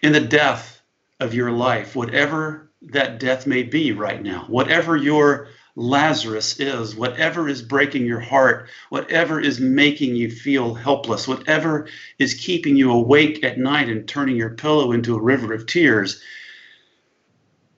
In 0.00 0.12
the 0.12 0.20
death 0.20 0.80
of 1.20 1.34
your 1.34 1.50
life, 1.50 1.94
whatever 1.94 2.70
that 2.80 3.20
death 3.20 3.46
may 3.46 3.64
be 3.64 3.92
right 3.92 4.22
now, 4.22 4.46
whatever 4.48 4.96
your 4.96 5.48
Lazarus 5.76 6.58
is, 6.58 6.96
whatever 6.96 7.48
is 7.48 7.62
breaking 7.62 8.06
your 8.06 8.20
heart, 8.20 8.68
whatever 8.88 9.38
is 9.38 9.60
making 9.60 10.16
you 10.16 10.30
feel 10.30 10.74
helpless, 10.74 11.28
whatever 11.28 11.86
is 12.18 12.34
keeping 12.34 12.76
you 12.76 12.90
awake 12.90 13.44
at 13.44 13.58
night 13.58 13.88
and 13.88 14.08
turning 14.08 14.36
your 14.36 14.50
pillow 14.50 14.92
into 14.92 15.14
a 15.14 15.22
river 15.22 15.52
of 15.52 15.66
tears, 15.66 16.20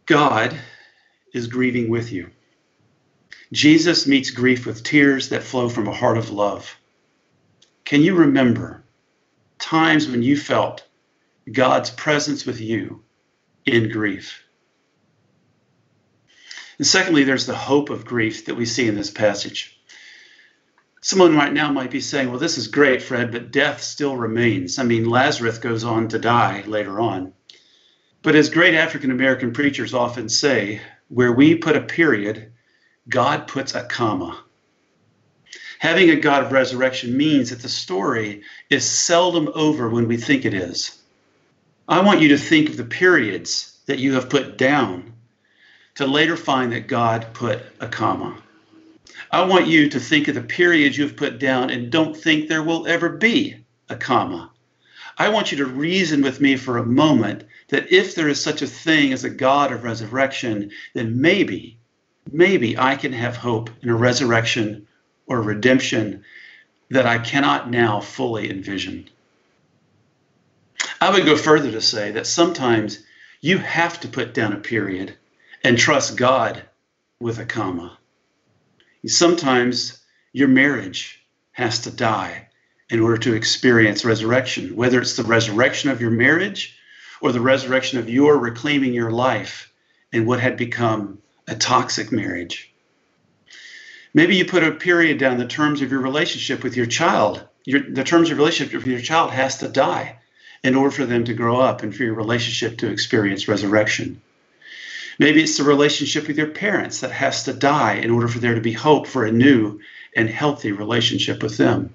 God 0.07 0.57
is 1.35 1.49
grieving 1.49 1.91
with 1.91 2.13
you. 2.13 2.31
Jesus 3.53 4.07
meets 4.07 4.31
grief 4.31 4.65
with 4.65 4.85
tears 4.85 5.29
that 5.31 5.43
flow 5.43 5.69
from 5.69 5.89
a 5.89 5.95
heart 5.95 6.19
of 6.19 6.31
love. 6.31 6.79
Can 7.85 8.03
you 8.03 8.15
remember 8.15 8.85
times 9.59 10.09
when 10.09 10.23
you 10.23 10.37
felt 10.37 10.87
God's 11.53 11.91
presence 11.91 12.45
with 12.45 12.61
you 12.61 13.03
in 13.67 13.91
grief. 13.91 14.43
And 16.79 16.87
secondly, 16.87 17.25
there's 17.25 17.47
the 17.47 17.57
hope 17.57 17.91
of 17.91 18.05
grief 18.05 18.47
that 18.47 18.55
we 18.55 18.65
see 18.65 18.87
in 18.87 18.95
this 18.95 19.11
passage. 19.11 19.79
Someone 21.01 21.37
right 21.37 21.53
now 21.53 21.73
might 21.73 21.91
be 21.91 22.01
saying, 22.01 22.31
well, 22.31 22.39
this 22.39 22.59
is 22.59 22.69
great, 22.69 23.03
Fred, 23.03 23.33
but 23.33 23.51
death 23.51 23.83
still 23.83 24.17
remains. 24.17 24.79
I 24.79 24.85
mean, 24.85 25.09
Lazarus 25.09 25.59
goes 25.59 25.85
on 25.85 26.09
to 26.09 26.19
die 26.19 26.63
later 26.67 27.01
on. 27.01 27.33
But 28.23 28.35
as 28.35 28.51
great 28.51 28.75
African 28.75 29.11
American 29.11 29.53
preachers 29.53 29.95
often 29.95 30.29
say, 30.29 30.81
where 31.09 31.33
we 31.33 31.55
put 31.55 31.77
a 31.77 31.81
period, 31.81 32.53
God 33.09 33.47
puts 33.47 33.75
a 33.75 33.85
comma. 33.85 34.43
Having 35.79 36.11
a 36.11 36.17
God 36.17 36.45
of 36.45 36.53
resurrection 36.53 37.17
means 37.17 37.51
that 37.51 37.61
the 37.61 37.69
story 37.69 38.43
is 38.69 38.85
seldom 38.85 39.49
over 39.55 39.89
when 39.89 40.09
we 40.09 40.17
think 40.17 40.45
it 40.45 40.55
is. 40.55 41.01
I 41.89 42.03
want 42.03 42.21
you 42.21 42.29
to 42.31 42.39
think 42.39 42.69
of 42.69 42.77
the 42.77 42.85
periods 42.85 43.79
that 43.87 44.01
you 44.01 44.15
have 44.15 44.29
put 44.29 44.59
down 44.59 45.15
to 45.99 46.07
later 46.07 46.37
find 46.37 46.71
that 46.71 46.87
God 46.87 47.27
put 47.33 47.61
a 47.81 47.89
comma. 47.89 48.41
I 49.33 49.45
want 49.45 49.67
you 49.67 49.89
to 49.89 49.99
think 49.99 50.29
of 50.29 50.37
the 50.37 50.43
periods 50.43 50.97
you've 50.97 51.17
put 51.17 51.41
down 51.41 51.71
and 51.71 51.91
don't 51.91 52.17
think 52.17 52.49
there 52.49 52.63
will 52.63 52.87
ever 52.87 53.09
be 53.09 53.65
a 53.89 53.97
comma. 53.97 54.53
I 55.19 55.31
want 55.31 55.51
you 55.51 55.59
to 55.59 55.67
reason 55.67 56.23
with 56.23 56.41
me 56.41 56.57
for 56.57 56.79
a 56.79 56.87
moment 56.87 57.43
that 57.71 57.93
if 57.93 58.15
there 58.15 58.29
is 58.29 58.41
such 58.41 58.63
a 58.63 58.69
thing 58.69 59.13
as 59.13 59.25
a 59.25 59.29
God 59.29 59.73
of 59.73 59.83
resurrection, 59.83 60.71
then 60.95 61.21
maybe, 61.21 61.81
maybe 62.31 62.79
I 62.79 62.95
can 62.95 63.13
have 63.13 63.37
hope 63.37 63.69
in 63.83 63.89
a 63.89 63.97
resurrection 63.97 64.87
or 65.27 65.43
redemption 65.43 66.25
that 66.91 67.07
I 67.07 67.19
cannot 67.19 67.73
now 67.73 67.99
fully 68.01 68.49
envision. 68.49 69.11
I 71.01 71.11
would 71.11 71.27
go 71.27 71.37
further 71.37 71.73
to 71.73 71.81
say 71.81 72.13
that 72.13 72.29
sometimes 72.29 73.03
you 73.41 73.59
have 73.59 73.99
to 74.03 74.09
put 74.09 74.33
down 74.33 74.53
a 74.53 74.61
period 74.61 75.17
and 75.65 75.79
trust 75.79 76.17
God 76.17 76.63
with 77.21 77.39
a 77.39 77.45
comma. 77.45 77.99
Sometimes 79.07 80.01
your 80.33 80.49
marriage 80.49 81.25
has 81.53 81.81
to 81.81 81.91
die 81.91 82.49
in 82.91 83.01
order 83.01 83.17
to 83.19 83.35
experience 83.35 84.05
resurrection, 84.05 84.77
whether 84.77 85.01
it's 85.01 85.17
the 85.17 85.23
resurrection 85.23 85.91
of 85.91 86.01
your 86.01 86.11
marriage 86.11 86.77
or 87.21 87.33
the 87.33 87.41
resurrection 87.41 87.99
of 87.99 88.09
your 88.09 88.39
reclaiming 88.39 88.93
your 88.93 89.11
life 89.11 89.73
in 90.13 90.27
what 90.27 90.41
had 90.41 90.57
become 90.57 91.19
a 91.47 91.55
toxic 91.55 92.13
marriage. 92.13 92.73
Maybe 94.15 94.37
you 94.37 94.45
put 94.45 94.65
a 94.65 94.73
period 94.73 95.19
down 95.19 95.39
the 95.39 95.47
terms 95.47 95.83
of 95.83 95.91
your 95.91 96.01
relationship 96.01 96.63
with 96.63 96.77
your 96.77 96.87
child. 96.87 97.47
Your, 97.65 97.81
the 97.81 98.05
terms 98.05 98.31
of 98.31 98.39
relationship 98.39 98.75
with 98.75 98.87
your 98.87 99.01
child 99.01 99.33
has 99.33 99.59
to 99.59 99.69
die 99.69 100.19
in 100.65 100.75
order 100.75 100.91
for 100.91 101.05
them 101.05 101.25
to 101.25 101.35
grow 101.35 101.61
up 101.61 101.83
and 101.83 101.95
for 101.95 102.05
your 102.05 102.15
relationship 102.15 102.79
to 102.79 102.91
experience 102.91 103.49
resurrection. 103.49 104.21
Maybe 105.19 105.43
it's 105.43 105.59
the 105.59 105.65
relationship 105.65 106.29
with 106.29 106.39
your 106.39 106.51
parents 106.51 107.01
that 107.01 107.11
has 107.11 107.45
to 107.45 107.53
die 107.53 107.95
in 107.95 108.11
order 108.11 108.29
for 108.29 108.39
there 108.39 108.55
to 108.55 108.61
be 108.61 108.73
hope 108.73 109.07
for 109.07 109.25
a 109.25 109.33
new 109.33 109.81
and 110.15 110.29
healthy 110.29 110.73
relationship 110.73 111.43
with 111.43 111.57
them. 111.57 111.93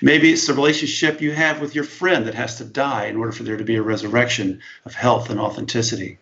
Maybe 0.00 0.32
it's 0.32 0.46
the 0.46 0.54
relationship 0.54 1.20
you 1.20 1.32
have 1.32 1.60
with 1.60 1.74
your 1.74 1.84
friend 1.84 2.26
that 2.26 2.34
has 2.34 2.58
to 2.58 2.64
die 2.64 3.06
in 3.06 3.16
order 3.16 3.32
for 3.32 3.42
there 3.42 3.56
to 3.56 3.64
be 3.64 3.76
a 3.76 3.82
resurrection 3.82 4.60
of 4.84 4.94
health 4.94 5.28
and 5.28 5.40
authenticity. 5.40 6.18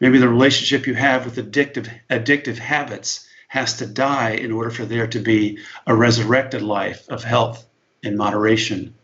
Maybe 0.00 0.18
the 0.18 0.28
relationship 0.28 0.86
you 0.86 0.94
have 0.94 1.24
with 1.24 1.36
addictive, 1.36 1.90
addictive 2.10 2.58
habits 2.58 3.28
has 3.48 3.76
to 3.78 3.86
die 3.86 4.30
in 4.30 4.52
order 4.52 4.70
for 4.70 4.84
there 4.84 5.06
to 5.06 5.20
be 5.20 5.58
a 5.86 5.94
resurrected 5.94 6.62
life 6.62 7.06
of 7.08 7.24
health 7.24 7.64
and 8.02 8.16
moderation. 8.16 8.94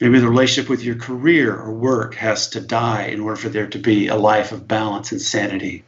Maybe 0.00 0.20
the 0.20 0.28
relationship 0.28 0.70
with 0.70 0.84
your 0.84 0.94
career 0.94 1.56
or 1.56 1.72
work 1.72 2.14
has 2.14 2.48
to 2.50 2.60
die 2.60 3.06
in 3.06 3.20
order 3.20 3.36
for 3.36 3.48
there 3.48 3.66
to 3.66 3.78
be 3.78 4.06
a 4.06 4.14
life 4.14 4.52
of 4.52 4.68
balance 4.68 5.10
and 5.10 5.20
sanity. 5.20 5.84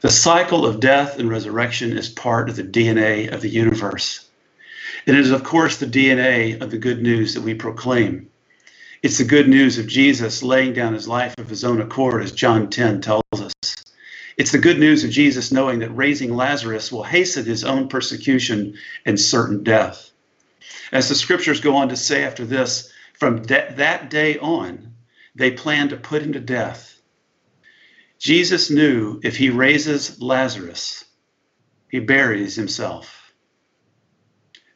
The 0.00 0.10
cycle 0.10 0.64
of 0.64 0.78
death 0.78 1.18
and 1.18 1.28
resurrection 1.28 1.98
is 1.98 2.08
part 2.08 2.48
of 2.48 2.54
the 2.54 2.62
DNA 2.62 3.32
of 3.32 3.40
the 3.40 3.48
universe. 3.48 4.28
It 5.06 5.16
is, 5.16 5.32
of 5.32 5.42
course, 5.42 5.78
the 5.78 5.86
DNA 5.86 6.60
of 6.60 6.70
the 6.70 6.78
good 6.78 7.02
news 7.02 7.34
that 7.34 7.40
we 7.40 7.54
proclaim. 7.54 8.30
It's 9.02 9.18
the 9.18 9.24
good 9.24 9.48
news 9.48 9.78
of 9.78 9.88
Jesus 9.88 10.42
laying 10.44 10.72
down 10.72 10.94
his 10.94 11.08
life 11.08 11.34
of 11.38 11.48
his 11.48 11.64
own 11.64 11.80
accord, 11.80 12.22
as 12.22 12.30
John 12.30 12.70
10 12.70 13.00
tells 13.00 13.22
us. 13.32 13.52
It's 14.36 14.52
the 14.52 14.58
good 14.58 14.78
news 14.78 15.02
of 15.02 15.10
Jesus 15.10 15.50
knowing 15.50 15.80
that 15.80 15.90
raising 15.90 16.36
Lazarus 16.36 16.92
will 16.92 17.02
hasten 17.02 17.44
his 17.44 17.64
own 17.64 17.88
persecution 17.88 18.74
and 19.04 19.18
certain 19.18 19.64
death. 19.64 20.10
As 20.92 21.08
the 21.08 21.16
scriptures 21.16 21.60
go 21.60 21.74
on 21.74 21.88
to 21.88 21.96
say 21.96 22.22
after 22.22 22.44
this, 22.44 22.92
from 23.18 23.42
de- 23.42 23.74
that 23.76 24.10
day 24.10 24.38
on, 24.38 24.94
they 25.34 25.50
plan 25.50 25.88
to 25.90 25.96
put 25.96 26.22
him 26.22 26.32
to 26.32 26.40
death. 26.40 27.00
Jesus 28.18 28.70
knew 28.70 29.20
if 29.22 29.36
he 29.36 29.50
raises 29.50 30.20
Lazarus, 30.20 31.04
he 31.90 32.00
buries 32.00 32.56
himself. 32.56 33.32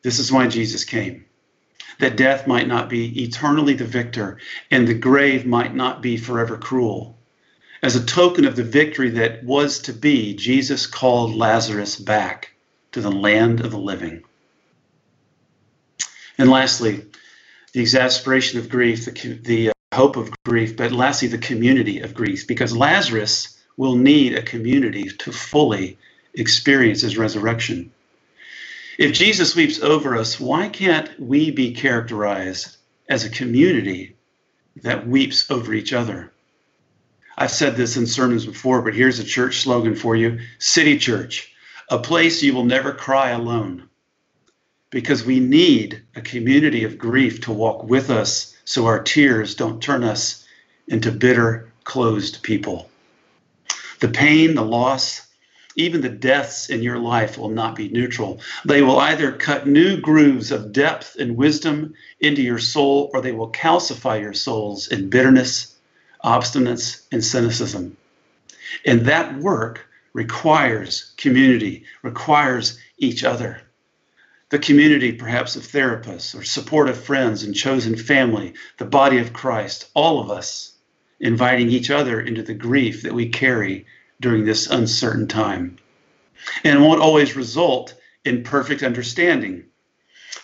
This 0.02 0.18
is 0.18 0.32
why 0.32 0.48
Jesus 0.48 0.84
came 0.84 1.26
that 1.98 2.16
death 2.16 2.46
might 2.46 2.66
not 2.66 2.88
be 2.88 3.22
eternally 3.22 3.74
the 3.74 3.84
victor 3.84 4.38
and 4.70 4.88
the 4.88 4.94
grave 4.94 5.46
might 5.46 5.74
not 5.74 6.02
be 6.02 6.16
forever 6.16 6.56
cruel. 6.56 7.18
As 7.82 7.96
a 7.96 8.04
token 8.04 8.44
of 8.44 8.56
the 8.56 8.64
victory 8.64 9.10
that 9.10 9.44
was 9.44 9.80
to 9.80 9.92
be, 9.92 10.34
Jesus 10.34 10.86
called 10.86 11.34
Lazarus 11.34 11.96
back 11.96 12.54
to 12.92 13.00
the 13.00 13.10
land 13.10 13.60
of 13.60 13.70
the 13.70 13.78
living. 13.78 14.22
And 16.38 16.50
lastly, 16.50 17.04
the 17.72 17.80
exasperation 17.80 18.58
of 18.58 18.68
grief, 18.68 19.04
the, 19.04 19.38
the 19.42 19.70
uh, 19.70 19.72
hope 19.94 20.16
of 20.16 20.30
grief, 20.44 20.76
but 20.76 20.92
lastly, 20.92 21.28
the 21.28 21.38
community 21.38 22.00
of 22.00 22.14
grief, 22.14 22.46
because 22.46 22.76
Lazarus 22.76 23.58
will 23.76 23.96
need 23.96 24.34
a 24.34 24.42
community 24.42 25.04
to 25.04 25.32
fully 25.32 25.98
experience 26.34 27.00
his 27.00 27.16
resurrection. 27.16 27.90
If 28.98 29.14
Jesus 29.14 29.56
weeps 29.56 29.80
over 29.80 30.16
us, 30.16 30.38
why 30.38 30.68
can't 30.68 31.08
we 31.18 31.50
be 31.50 31.72
characterized 31.72 32.76
as 33.08 33.24
a 33.24 33.30
community 33.30 34.16
that 34.82 35.06
weeps 35.06 35.50
over 35.50 35.72
each 35.72 35.92
other? 35.92 36.30
I've 37.36 37.50
said 37.50 37.76
this 37.76 37.96
in 37.96 38.06
sermons 38.06 38.44
before, 38.44 38.82
but 38.82 38.94
here's 38.94 39.18
a 39.18 39.24
church 39.24 39.60
slogan 39.60 39.94
for 39.94 40.14
you 40.14 40.40
City 40.58 40.98
Church, 40.98 41.52
a 41.88 41.98
place 41.98 42.42
you 42.42 42.52
will 42.52 42.64
never 42.64 42.92
cry 42.92 43.30
alone. 43.30 43.88
Because 44.92 45.24
we 45.24 45.40
need 45.40 46.00
a 46.14 46.20
community 46.20 46.84
of 46.84 46.98
grief 46.98 47.40
to 47.40 47.52
walk 47.52 47.82
with 47.82 48.10
us 48.10 48.56
so 48.64 48.86
our 48.86 49.02
tears 49.02 49.56
don't 49.56 49.82
turn 49.82 50.04
us 50.04 50.46
into 50.86 51.10
bitter, 51.10 51.72
closed 51.82 52.44
people. 52.44 52.88
The 53.98 54.08
pain, 54.08 54.54
the 54.54 54.62
loss, 54.62 55.26
even 55.74 56.00
the 56.02 56.08
deaths 56.08 56.70
in 56.70 56.82
your 56.82 56.98
life 56.98 57.36
will 57.36 57.48
not 57.48 57.74
be 57.74 57.88
neutral. 57.88 58.40
They 58.64 58.82
will 58.82 59.00
either 59.00 59.32
cut 59.32 59.66
new 59.66 60.00
grooves 60.00 60.52
of 60.52 60.72
depth 60.72 61.16
and 61.18 61.36
wisdom 61.36 61.94
into 62.20 62.42
your 62.42 62.60
soul, 62.60 63.10
or 63.12 63.20
they 63.20 63.32
will 63.32 63.50
calcify 63.50 64.20
your 64.20 64.34
souls 64.34 64.86
in 64.86 65.10
bitterness 65.10 65.72
obstinance, 66.22 67.06
and 67.10 67.24
cynicism. 67.24 67.96
And 68.86 69.06
that 69.06 69.38
work 69.38 69.86
requires 70.12 71.12
community, 71.16 71.84
requires 72.02 72.78
each 72.98 73.24
other. 73.24 73.60
The 74.52 74.58
community, 74.58 75.12
perhaps, 75.12 75.56
of 75.56 75.62
therapists 75.62 76.38
or 76.38 76.44
supportive 76.44 77.02
friends 77.02 77.42
and 77.42 77.54
chosen 77.54 77.96
family, 77.96 78.52
the 78.76 78.84
body 78.84 79.16
of 79.16 79.32
Christ, 79.32 79.88
all 79.94 80.20
of 80.20 80.30
us 80.30 80.74
inviting 81.18 81.70
each 81.70 81.90
other 81.90 82.20
into 82.20 82.42
the 82.42 82.52
grief 82.52 83.00
that 83.00 83.14
we 83.14 83.30
carry 83.30 83.86
during 84.20 84.44
this 84.44 84.66
uncertain 84.66 85.26
time. 85.26 85.78
And 86.64 86.82
won't 86.82 87.00
always 87.00 87.34
result 87.34 87.94
in 88.26 88.42
perfect 88.42 88.82
understanding. 88.82 89.64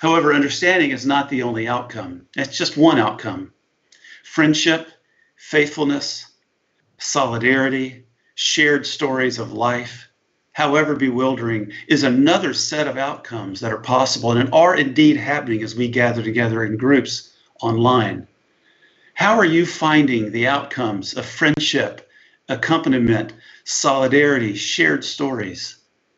However, 0.01 0.33
understanding 0.33 0.91
is 0.91 1.05
not 1.05 1.29
the 1.29 1.43
only 1.43 1.69
outcome, 1.69 2.29
it's 2.35 2.57
just 2.57 2.79
one 2.79 2.99
outcome. 2.99 3.53
Friendship 4.25 4.89
faithfulness, 5.37 6.25
solidarity, 6.97 8.07
shared 8.35 8.87
stories 8.87 9.39
of 9.39 9.53
life, 9.53 10.08
however 10.59 10.97
bewildering, 10.97 11.71
is 11.87 12.03
another 12.03 12.53
set 12.53 12.89
of 12.89 12.97
outcomes 12.97 13.61
that 13.61 13.73
are 13.73 13.79
possible 13.79 14.33
and 14.33 14.53
are 14.53 14.75
indeed 14.75 15.17
happening 15.17 15.63
as 15.63 15.77
we 15.77 15.87
gather 15.87 16.21
together 16.21 16.65
in 16.65 16.77
groups 16.77 17.33
online. 17.63 18.27
How 19.15 19.39
are 19.39 19.45
you 19.45 19.65
finding 19.65 20.33
the 20.33 20.49
outcomes 20.49 21.17
of 21.17 21.25
friendship, 21.25 22.11
accompaniment, 22.49 23.35
solidarity, 23.63 24.57
shared 24.57 25.05
stories 25.05 25.77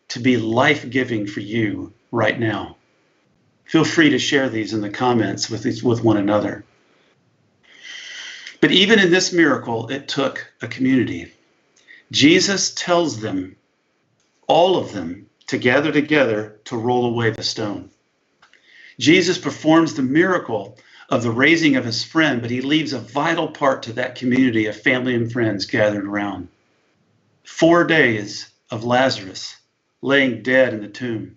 to 0.08 0.20
be 0.20 0.38
life 0.38 0.88
giving 0.88 1.26
for 1.26 1.40
you 1.40 1.92
right 2.10 2.40
now? 2.40 2.78
Feel 3.66 3.84
free 3.84 4.08
to 4.08 4.18
share 4.18 4.48
these 4.48 4.72
in 4.72 4.80
the 4.80 4.88
comments 4.88 5.50
with, 5.50 5.66
with 5.84 6.02
one 6.02 6.16
another. 6.16 6.64
But 8.62 8.70
even 8.70 9.00
in 9.00 9.10
this 9.10 9.34
miracle, 9.34 9.88
it 9.88 10.08
took 10.08 10.50
a 10.62 10.66
community. 10.66 11.30
Jesus 12.10 12.72
tells 12.74 13.20
them, 13.20 13.56
all 14.50 14.76
of 14.76 14.92
them, 14.92 15.26
to 15.46 15.56
gather 15.56 15.92
together 15.92 16.58
to 16.64 16.76
roll 16.76 17.06
away 17.06 17.30
the 17.30 17.42
stone. 17.42 17.88
Jesus 18.98 19.38
performs 19.38 19.94
the 19.94 20.02
miracle 20.02 20.76
of 21.08 21.22
the 21.22 21.30
raising 21.30 21.76
of 21.76 21.84
his 21.84 22.02
friend, 22.02 22.42
but 22.42 22.50
he 22.50 22.60
leaves 22.60 22.92
a 22.92 22.98
vital 22.98 23.46
part 23.46 23.84
to 23.84 23.92
that 23.92 24.16
community 24.16 24.66
of 24.66 24.74
family 24.74 25.14
and 25.14 25.30
friends 25.30 25.66
gathered 25.66 26.04
around. 26.04 26.48
Four 27.44 27.84
days 27.84 28.50
of 28.72 28.82
Lazarus 28.82 29.56
laying 30.02 30.42
dead 30.42 30.74
in 30.74 30.82
the 30.82 30.88
tomb. 30.88 31.36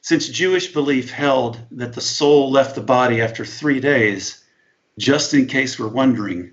Since 0.00 0.28
Jewish 0.28 0.72
belief 0.72 1.12
held 1.12 1.60
that 1.70 1.92
the 1.92 2.00
soul 2.00 2.50
left 2.50 2.74
the 2.74 2.80
body 2.80 3.20
after 3.20 3.44
three 3.44 3.78
days, 3.78 4.42
just 4.98 5.34
in 5.34 5.46
case 5.46 5.78
we're 5.78 5.86
wondering, 5.86 6.50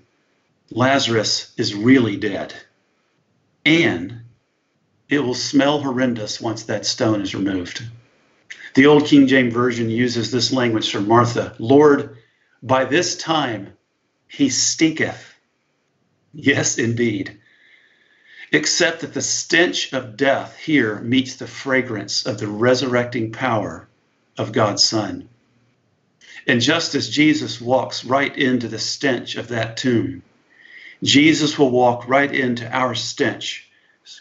Lazarus 0.70 1.52
is 1.56 1.74
really 1.74 2.16
dead. 2.16 2.54
And 3.64 4.19
it 5.10 5.18
will 5.18 5.34
smell 5.34 5.80
horrendous 5.80 6.40
once 6.40 6.62
that 6.62 6.86
stone 6.86 7.20
is 7.20 7.34
removed. 7.34 7.82
The 8.74 8.86
Old 8.86 9.06
King 9.06 9.26
James 9.26 9.52
Version 9.52 9.90
uses 9.90 10.30
this 10.30 10.52
language 10.52 10.90
for 10.90 11.00
Martha 11.00 11.56
Lord, 11.58 12.16
by 12.62 12.84
this 12.84 13.16
time 13.16 13.72
he 14.28 14.48
stinketh. 14.48 15.34
Yes, 16.32 16.78
indeed. 16.78 17.40
Except 18.52 19.00
that 19.00 19.12
the 19.12 19.22
stench 19.22 19.92
of 19.92 20.16
death 20.16 20.56
here 20.56 21.00
meets 21.00 21.36
the 21.36 21.46
fragrance 21.48 22.26
of 22.26 22.38
the 22.38 22.46
resurrecting 22.46 23.32
power 23.32 23.88
of 24.38 24.52
God's 24.52 24.84
Son. 24.84 25.28
And 26.46 26.60
just 26.60 26.94
as 26.94 27.08
Jesus 27.08 27.60
walks 27.60 28.04
right 28.04 28.36
into 28.36 28.68
the 28.68 28.78
stench 28.78 29.36
of 29.36 29.48
that 29.48 29.76
tomb, 29.76 30.22
Jesus 31.02 31.58
will 31.58 31.70
walk 31.70 32.08
right 32.08 32.32
into 32.32 32.70
our 32.70 32.94
stench, 32.94 33.69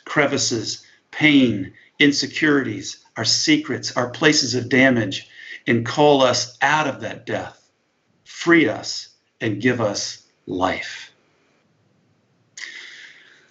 crevices, 0.05 0.85
pain, 1.11 1.73
insecurities, 1.99 3.03
our 3.17 3.25
secrets, 3.25 3.95
our 3.97 4.09
places 4.09 4.55
of 4.55 4.69
damage, 4.69 5.29
and 5.67 5.85
call 5.85 6.21
us 6.21 6.57
out 6.61 6.87
of 6.87 7.01
that 7.01 7.25
death, 7.25 7.69
free 8.25 8.67
us, 8.67 9.09
and 9.41 9.61
give 9.61 9.81
us 9.81 10.23
life. 10.45 11.11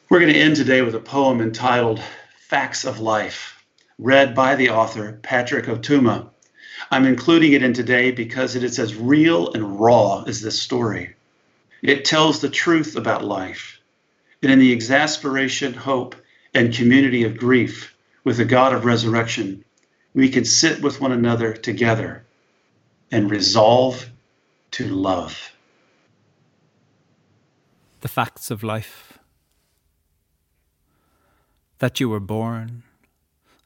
We're 0.09 0.21
going 0.21 0.33
to 0.33 0.39
end 0.39 0.57
today 0.57 0.83
with 0.83 0.95
a 0.95 1.01
poem 1.01 1.41
entitled 1.41 2.01
Facts 2.41 2.85
of 2.85 2.99
Life, 2.99 3.63
read 3.99 4.35
by 4.35 4.57
the 4.57 4.71
author 4.71 5.19
Patrick 5.23 5.67
Ó 5.67 5.77
Tuama 5.77 6.31
I'm 6.91 7.07
including 7.07 7.53
it 7.53 7.63
in 7.63 7.73
today 7.73 8.13
because 8.13 8.55
it 8.55 8.63
is 8.63 8.79
as 8.79 8.95
real 8.95 9.53
and 9.53 9.81
raw 9.81 10.23
as 10.27 10.41
this 10.41 10.61
story. 10.61 11.15
It 11.83 12.05
tells 12.05 12.41
the 12.41 12.49
truth 12.49 12.97
about 12.97 13.25
life. 13.25 13.81
And 14.43 14.53
in 14.53 14.59
the 14.59 14.73
exasperation, 14.73 15.75
hope, 15.75 16.15
and 16.55 16.75
community 16.75 17.25
of 17.25 17.37
grief 17.37 17.95
with 18.25 18.39
the 18.39 18.45
God 18.45 18.73
of 18.73 18.85
resurrection, 18.85 19.65
we 20.15 20.29
can 20.29 20.45
sit 20.45 20.83
with 20.83 21.01
one 21.01 21.13
another 21.13 21.53
together 21.53 22.25
and 23.11 23.31
resolve 23.31 24.11
to 24.73 24.87
love. 24.87 25.53
The 28.01 28.09
facts 28.09 28.51
of 28.51 28.63
life. 28.63 29.19
That 31.79 32.01
you 32.01 32.09
were 32.09 32.21
born 32.21 32.83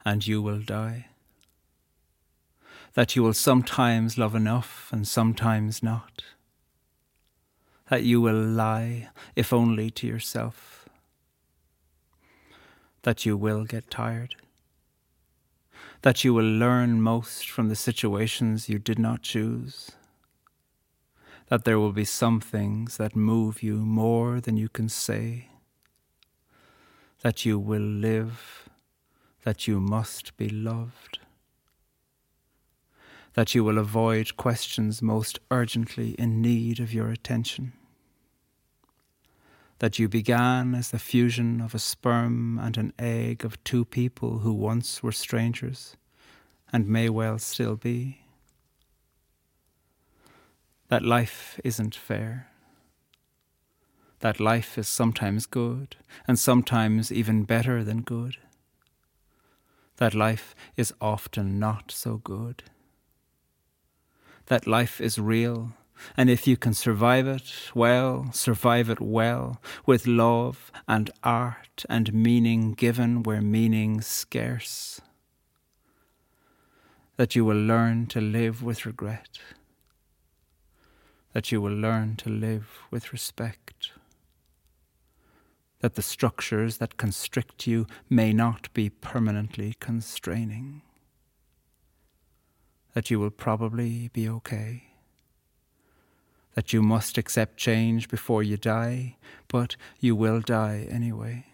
and 0.05 0.25
you 0.27 0.41
will 0.41 0.59
die, 0.59 1.07
that 2.93 3.15
you 3.15 3.23
will 3.23 3.33
sometimes 3.33 4.17
love 4.17 4.35
enough 4.35 4.89
and 4.91 5.07
sometimes 5.07 5.81
not, 5.81 6.23
that 7.89 8.03
you 8.03 8.21
will 8.21 8.35
lie, 8.35 9.09
if 9.35 9.51
only 9.51 9.89
to 9.91 10.07
yourself, 10.07 10.72
that 13.03 13.25
you 13.25 13.37
will 13.37 13.63
get 13.65 13.89
tired 13.89 14.35
that 16.03 16.23
you 16.23 16.33
will 16.33 16.43
learn 16.43 17.01
most 17.01 17.49
from 17.49 17.69
the 17.69 17.75
situations 17.75 18.67
you 18.67 18.77
did 18.77 18.99
not 18.99 19.21
choose. 19.21 19.91
That 21.47 21.63
there 21.63 21.79
will 21.79 21.93
be 21.93 22.05
some 22.05 22.41
things 22.41 22.97
that 22.97 23.15
move 23.15 23.63
you 23.63 23.77
more 23.77 24.41
than 24.41 24.57
you 24.57 24.67
can 24.67 24.89
say. 24.89 25.47
That 27.21 27.45
you 27.45 27.57
will 27.57 27.81
live, 27.81 28.67
that 29.43 29.65
you 29.65 29.79
must 29.79 30.35
be 30.35 30.49
loved. 30.49 31.19
That 33.35 33.55
you 33.55 33.63
will 33.63 33.77
avoid 33.77 34.35
questions 34.35 35.01
most 35.01 35.39
urgently 35.49 36.11
in 36.19 36.41
need 36.41 36.81
of 36.81 36.93
your 36.93 37.09
attention 37.09 37.73
that 39.83 39.99
you 39.99 40.07
began 40.07 40.73
as 40.73 40.91
the 40.91 40.97
fusion 40.97 41.59
of 41.59 41.75
a 41.75 41.77
sperm 41.77 42.57
and 42.57 42.77
an 42.77 42.93
egg 42.97 43.43
of 43.43 43.61
two 43.65 43.83
people 43.83 44.39
who 44.39 44.53
once 44.53 45.03
were 45.03 45.11
strangers 45.11 45.97
and 46.71 46.87
may 46.87 47.09
well 47.09 47.37
still 47.37 47.75
be. 47.75 48.21
That 50.87 51.03
life 51.03 51.59
isn't 51.65 51.95
fair. 51.95 52.47
That 54.21 54.39
life 54.39 54.77
is 54.77 54.87
sometimes 54.87 55.45
good 55.45 55.97
and 56.29 56.39
sometimes 56.39 57.11
even 57.11 57.43
better 57.43 57.83
than 57.83 58.03
good. 58.03 58.37
That 59.97 60.15
life 60.15 60.55
is 60.77 60.93
often 61.01 61.59
not 61.59 61.91
so 61.91 62.21
good. 62.23 62.63
That 64.45 64.65
life 64.65 65.01
is 65.01 65.19
real 65.19 65.73
and 66.15 66.29
if 66.29 66.47
you 66.47 66.57
can 66.57 66.73
survive 66.73 67.27
it, 67.27 67.51
well, 67.73 68.29
survive 68.31 68.89
it 68.89 68.99
well, 68.99 69.61
with 69.85 70.07
love 70.07 70.71
and 70.87 71.09
art 71.23 71.85
and 71.89 72.13
meaning 72.13 72.73
given 72.73 73.23
where 73.23 73.41
meaning's 73.41 74.07
scarce. 74.07 75.01
That 77.17 77.35
you 77.35 77.45
will 77.45 77.61
learn 77.61 78.07
to 78.07 78.21
live 78.21 78.63
with 78.63 78.85
regret. 78.85 79.39
That 81.33 81.51
you 81.51 81.61
will 81.61 81.75
learn 81.75 82.15
to 82.17 82.29
live 82.29 82.79
with 82.91 83.11
respect. 83.11 83.91
That 85.79 85.95
the 85.95 86.01
structures 86.01 86.77
that 86.77 86.97
constrict 86.97 87.67
you 87.67 87.87
may 88.09 88.33
not 88.33 88.73
be 88.73 88.89
permanently 88.89 89.75
constraining. 89.79 90.81
That 92.93 93.09
you 93.09 93.19
will 93.19 93.31
probably 93.31 94.09
be 94.13 94.29
okay 94.29 94.92
that 96.55 96.73
you 96.73 96.81
must 96.81 97.17
accept 97.17 97.57
change 97.57 98.09
before 98.09 98.43
you 98.43 98.57
die, 98.57 99.15
but 99.47 99.75
you 99.99 100.15
will 100.15 100.39
die 100.39 100.87
anyway. 100.89 101.45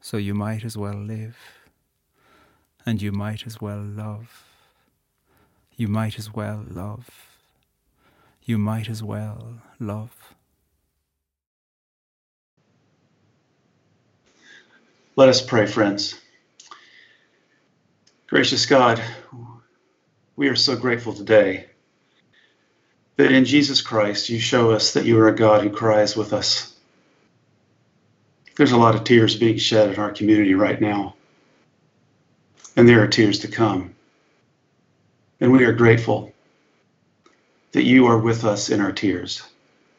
So 0.00 0.16
you 0.16 0.34
might 0.34 0.64
as 0.64 0.76
well 0.76 0.94
live, 0.94 1.36
and 2.84 3.02
you 3.02 3.12
might 3.12 3.46
as 3.46 3.60
well 3.60 3.80
love. 3.80 4.44
You 5.76 5.88
might 5.88 6.18
as 6.18 6.32
well 6.32 6.64
love. 6.68 7.10
You 8.44 8.56
might 8.56 8.88
as 8.88 9.02
well 9.02 9.60
love. 9.78 10.34
Let 15.16 15.28
us 15.28 15.42
pray, 15.42 15.66
friends. 15.66 16.20
Gracious 18.26 18.66
God, 18.66 19.02
we 20.36 20.48
are 20.48 20.56
so 20.56 20.76
grateful 20.76 21.12
today 21.12 21.66
that 23.16 23.32
in 23.32 23.44
Jesus 23.44 23.80
Christ 23.80 24.28
you 24.28 24.38
show 24.38 24.70
us 24.70 24.92
that 24.92 25.04
you 25.04 25.18
are 25.18 25.28
a 25.28 25.34
God 25.34 25.62
who 25.62 25.70
cries 25.70 26.16
with 26.16 26.32
us. 26.32 26.74
There's 28.56 28.72
a 28.72 28.78
lot 28.78 28.94
of 28.94 29.04
tears 29.04 29.36
being 29.36 29.58
shed 29.58 29.92
in 29.92 30.00
our 30.00 30.10
community 30.10 30.54
right 30.54 30.80
now, 30.80 31.14
and 32.74 32.88
there 32.88 33.02
are 33.02 33.08
tears 33.08 33.40
to 33.40 33.48
come. 33.48 33.94
And 35.40 35.52
we 35.52 35.64
are 35.64 35.72
grateful 35.72 36.32
that 37.72 37.84
you 37.84 38.06
are 38.06 38.18
with 38.18 38.44
us 38.44 38.70
in 38.70 38.80
our 38.80 38.92
tears. 38.92 39.42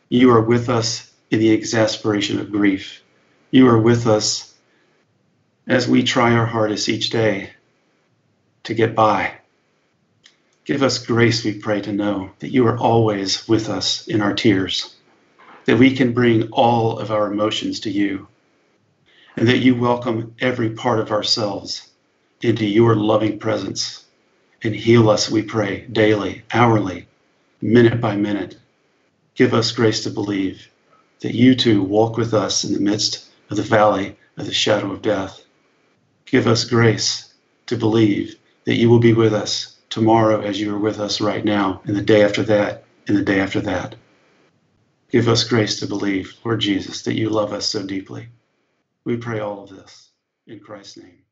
You 0.10 0.32
are 0.32 0.42
with 0.42 0.70
us 0.70 1.14
in 1.30 1.40
the 1.40 1.52
exasperation 1.52 2.40
of 2.40 2.52
grief. 2.52 3.04
You 3.52 3.68
are 3.68 3.78
with 3.78 4.08
us 4.08 4.56
as 5.68 5.88
we 5.88 6.04
try 6.04 6.34
our 6.34 6.46
hardest 6.46 6.90
each 6.90 7.10
day 7.12 7.52
to 8.64 8.74
get 8.74 8.96
by. 8.96 9.34
Give 10.68 10.84
us 10.84 10.98
grace, 11.00 11.46
we 11.46 11.54
pray, 11.54 11.80
to 11.80 11.94
know 11.94 12.32
that 12.40 12.52
you 12.52 12.68
are 12.68 12.78
always 12.78 13.48
with 13.48 13.70
us 13.70 14.06
in 14.06 14.20
our 14.20 14.34
tears, 14.34 14.94
that 15.64 15.80
we 15.80 15.96
can 15.96 16.12
bring 16.12 16.50
all 16.52 17.00
of 17.00 17.10
our 17.10 17.32
emotions 17.32 17.80
to 17.80 17.90
you, 17.90 18.28
and 19.38 19.48
that 19.48 19.60
you 19.60 19.76
welcome 19.76 20.36
every 20.42 20.72
part 20.72 21.00
of 21.00 21.10
ourselves 21.10 21.90
into 22.42 22.66
your 22.66 22.98
loving 22.98 23.40
presence 23.40 24.04
and 24.62 24.76
heal 24.76 25.10
us, 25.10 25.32
we 25.32 25.42
pray, 25.42 25.88
daily, 25.90 26.44
hourly, 26.52 27.08
minute 27.62 28.02
by 28.02 28.18
minute. 28.18 28.58
Give 29.36 29.54
us 29.54 29.72
grace 29.72 30.04
to 30.04 30.10
believe 30.10 30.70
that 31.22 31.34
you 31.34 31.56
too 31.56 31.82
walk 31.82 32.18
with 32.18 32.34
us 32.34 32.66
in 32.66 32.74
the 32.74 32.82
midst 32.82 33.30
of 33.50 33.56
the 33.56 33.64
valley 33.64 34.18
of 34.36 34.46
the 34.46 34.54
shadow 34.54 34.92
of 34.92 35.02
death. 35.02 35.46
Give 36.26 36.46
us 36.46 36.66
grace 36.66 37.34
to 37.68 37.78
believe 37.78 38.36
that 38.66 38.76
you 38.76 38.90
will 38.90 39.00
be 39.00 39.14
with 39.14 39.34
us 39.34 39.77
tomorrow 39.90 40.42
as 40.42 40.60
you 40.60 40.76
are 40.76 40.80
with 40.80 41.00
us 41.00 41.22
right 41.22 41.44
now, 41.44 41.82
and 41.86 41.96
the 41.96 42.02
day 42.02 42.24
after 42.24 42.44
that, 42.44 42.86
and 43.08 43.18
the 43.18 43.24
day 43.24 43.40
after 43.40 43.62
that. 43.62 43.96
Give 45.10 45.28
us 45.30 45.46
grace 45.46 45.80
to 45.80 45.88
believe, 45.88 46.34
Lord 46.44 46.60
Jesus, 46.60 47.04
that 47.04 47.16
you 47.18 47.30
love 47.30 47.54
us 47.54 47.66
so 47.66 47.86
deeply. 47.86 48.28
We 49.06 49.18
pray 49.18 49.40
all 49.40 49.64
of 49.64 49.70
this 49.70 50.10
in 50.48 50.60
Christ's 50.60 50.98
name. 50.98 51.24